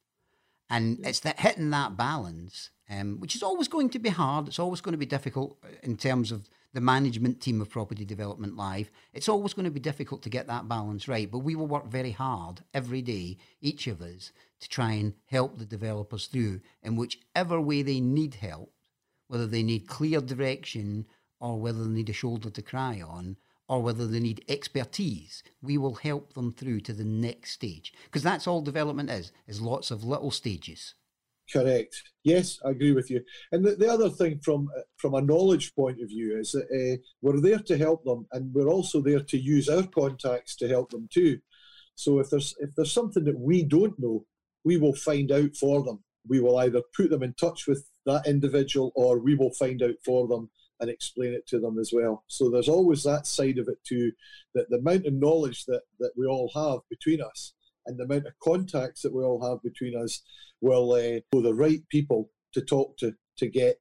And 0.69 1.05
it's 1.05 1.21
that 1.21 1.41
hitting 1.41 1.71
that 1.71 1.97
balance, 1.97 2.71
um, 2.89 3.21
which 3.21 3.35
is 3.35 3.43
always 3.43 3.69
going 3.69 3.91
to 3.91 3.99
be 3.99 4.09
hard. 4.09 4.49
It's 4.49 4.59
always 4.59 4.81
going 4.81 4.93
to 4.93 4.99
be 4.99 5.07
difficult 5.07 5.59
in 5.83 5.97
terms 5.97 6.33
of 6.33 6.49
the 6.73 6.81
management 6.81 7.41
team 7.41 7.61
of 7.61 7.71
Property 7.71 8.05
Development 8.05 8.57
Live, 8.57 8.91
it's 9.13 9.29
always 9.29 9.53
going 9.53 9.65
to 9.65 9.71
be 9.71 9.81
difficult 9.81 10.23
to 10.23 10.31
get 10.31 10.47
that 10.47 10.69
balance 10.69 11.07
right. 11.07 11.31
But 11.31 11.41
we 11.41 11.55
will 11.55 11.67
work 11.67 11.87
very 11.87 12.13
hard 12.13 12.63
every 12.73 13.03
day, 13.03 13.37
each 13.61 13.87
of 13.87 14.01
us, 14.01 14.33
to 14.61 14.69
try 14.69 14.93
and 14.93 15.15
help 15.27 15.59
the 15.59 15.67
developers 15.67 16.27
through 16.27 16.61
in 16.83 16.97
whichever 16.97 17.61
way 17.61 17.83
they 17.83 18.01
need 18.01 18.37
help, 18.37 18.73
whether 19.29 19.47
they 19.47 19.63
need 19.63 19.87
clear 19.87 20.21
direction 20.21 21.07
or 21.41 21.61
whether 21.61 21.85
they 21.85 21.91
need 21.91 22.09
a 22.09 22.15
shoulder 22.15 22.51
to 22.51 22.63
cry 22.63 23.01
on 23.01 23.37
or 23.69 23.83
whether 23.83 24.07
they 24.07 24.21
need 24.21 24.45
expertise, 24.49 25.43
we 25.63 25.79
will 25.79 25.95
help 25.95 26.35
them 26.35 26.53
through 26.53 26.81
to 26.81 26.93
the 26.93 27.05
next 27.05 27.53
stage. 27.53 27.93
Because 28.05 28.23
that's 28.23 28.47
all 28.47 28.61
development 28.61 29.09
is, 29.11 29.33
is 29.47 29.61
lots 29.61 29.91
of 29.91 30.05
little 30.05 30.31
stages. 30.31 30.95
Correct. 31.53 32.03
Yes, 32.25 32.59
I 32.65 32.71
agree 32.71 32.93
with 32.93 33.11
you. 33.11 33.23
And 33.51 33.65
the, 33.65 33.77
the 33.77 33.89
other 33.89 34.09
thing 34.09 34.41
from 34.43 34.69
from 34.97 35.15
a 35.15 35.21
knowledge 35.21 35.75
point 35.75 36.01
of 36.01 36.09
view 36.09 36.39
is 36.39 36.53
that 36.53 36.67
uh, 36.73 36.97
we're 37.21 37.41
there 37.41 37.59
to 37.59 37.77
help 37.77 38.05
them, 38.05 38.27
and 38.33 38.53
we're 38.55 38.71
also 38.71 39.01
there 39.03 39.21
to 39.21 39.39
use 39.39 39.69
our 39.69 39.83
contacts 39.83 40.57
to 40.57 40.69
help 40.69 40.91
them 40.91 41.09
too. 41.13 41.39
So 41.95 42.21
if 42.21 42.31
there's 42.31 42.55
if 42.61 42.71
there's 42.75 42.93
something 42.93 43.25
that 43.25 43.39
we 43.39 43.65
don't 43.65 43.99
know, 43.99 44.25
we 44.65 44.79
will 44.79 44.95
find 44.95 45.31
out 45.31 45.55
for 45.57 45.83
them. 45.83 46.03
We 46.27 46.41
will 46.41 46.57
either 46.59 46.81
put 46.97 47.11
them 47.11 47.23
in 47.23 47.35
touch 47.35 47.67
with 47.67 47.87
that 48.07 48.27
individual, 48.27 48.93
or 48.95 49.19
we 49.19 49.35
will 49.35 49.53
find 49.53 49.83
out 49.83 49.97
for 50.05 50.27
them 50.29 50.51
and 50.81 50.89
explain 50.89 51.35
it 51.35 51.47
to 51.49 51.61
them 51.61 51.79
as 51.79 51.93
well. 51.93 52.25
So 52.29 52.51
there's 52.51 52.69
always 52.69 53.03
that 53.03 53.27
side 53.27 53.59
of 53.59 53.69
it 53.69 53.85
too. 53.85 54.13
That 54.55 54.71
the 54.71 54.79
amount 54.79 55.07
of 55.07 55.13
knowledge 55.13 55.67
that 55.67 55.83
that 56.01 56.13
we 56.17 56.27
all 56.27 56.51
have 56.55 56.81
between 56.89 57.21
us 57.21 57.53
and 57.87 57.99
the 57.99 58.05
amount 58.05 58.27
of 58.27 58.39
contacts 58.43 59.03
that 59.03 59.15
we 59.15 59.23
all 59.23 59.49
have 59.49 59.63
between 59.63 59.97
us 59.97 60.23
will 60.61 60.93
uh, 60.93 61.21
the 61.41 61.55
right 61.55 61.83
people 61.89 62.31
to 62.53 62.61
talk 62.61 62.97
to 62.99 63.13
to 63.39 63.49
get 63.49 63.79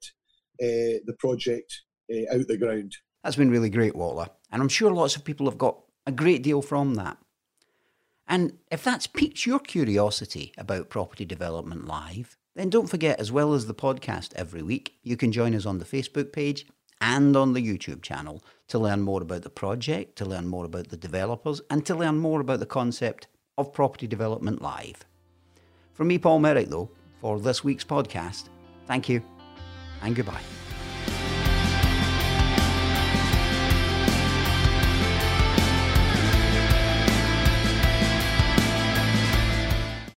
uh, 0.62 1.02
the 1.06 1.16
project 1.20 1.82
uh, 2.12 2.36
out 2.36 2.48
the 2.48 2.58
ground. 2.58 2.96
That's 3.24 3.36
been 3.36 3.52
really 3.52 3.70
great, 3.70 3.96
Walter. 3.96 4.32
And 4.52 4.62
I'm 4.62 4.70
sure 4.70 4.92
lots 4.92 5.16
of 5.16 5.24
people 5.24 5.48
have 5.48 5.58
got 5.58 5.80
a 6.06 6.12
great 6.12 6.42
deal 6.42 6.62
from 6.62 6.96
that. 6.96 7.18
And 8.28 8.58
if 8.72 8.84
that's 8.84 9.08
piqued 9.08 9.46
your 9.46 9.60
curiosity 9.60 10.54
about 10.58 10.90
Property 10.90 11.26
Development 11.26 11.86
Live, 11.86 12.38
then 12.56 12.70
don't 12.70 12.90
forget, 12.90 13.20
as 13.20 13.32
well 13.32 13.54
as 13.54 13.66
the 13.66 13.74
podcast 13.74 14.34
every 14.36 14.62
week, 14.62 14.96
you 15.04 15.18
can 15.18 15.32
join 15.32 15.54
us 15.54 15.66
on 15.66 15.80
the 15.80 15.86
Facebook 15.86 16.32
page 16.32 16.66
and 17.00 17.36
on 17.36 17.54
the 17.54 17.62
YouTube 17.62 18.02
channel 18.02 18.44
to 18.68 18.80
learn 18.80 19.02
more 19.02 19.22
about 19.22 19.42
the 19.42 19.50
project, 19.50 20.18
to 20.18 20.26
learn 20.26 20.48
more 20.48 20.66
about 20.66 20.90
the 20.90 20.98
developers, 20.98 21.62
and 21.70 21.86
to 21.86 21.96
learn 21.96 22.18
more 22.18 22.40
about 22.42 22.60
the 22.60 22.66
concept 22.66 23.28
of 23.58 23.74
Property 23.74 24.08
Development 24.08 24.62
Live. 24.62 25.06
From 25.94 26.08
me, 26.08 26.18
Paul 26.18 26.40
Merrick, 26.40 26.70
though, 26.70 26.90
for 27.20 27.40
this 27.40 27.64
week's 27.64 27.84
podcast, 27.84 28.50
thank 28.88 29.08
you 29.10 29.22
and 30.02 30.16
goodbye. 30.16 30.42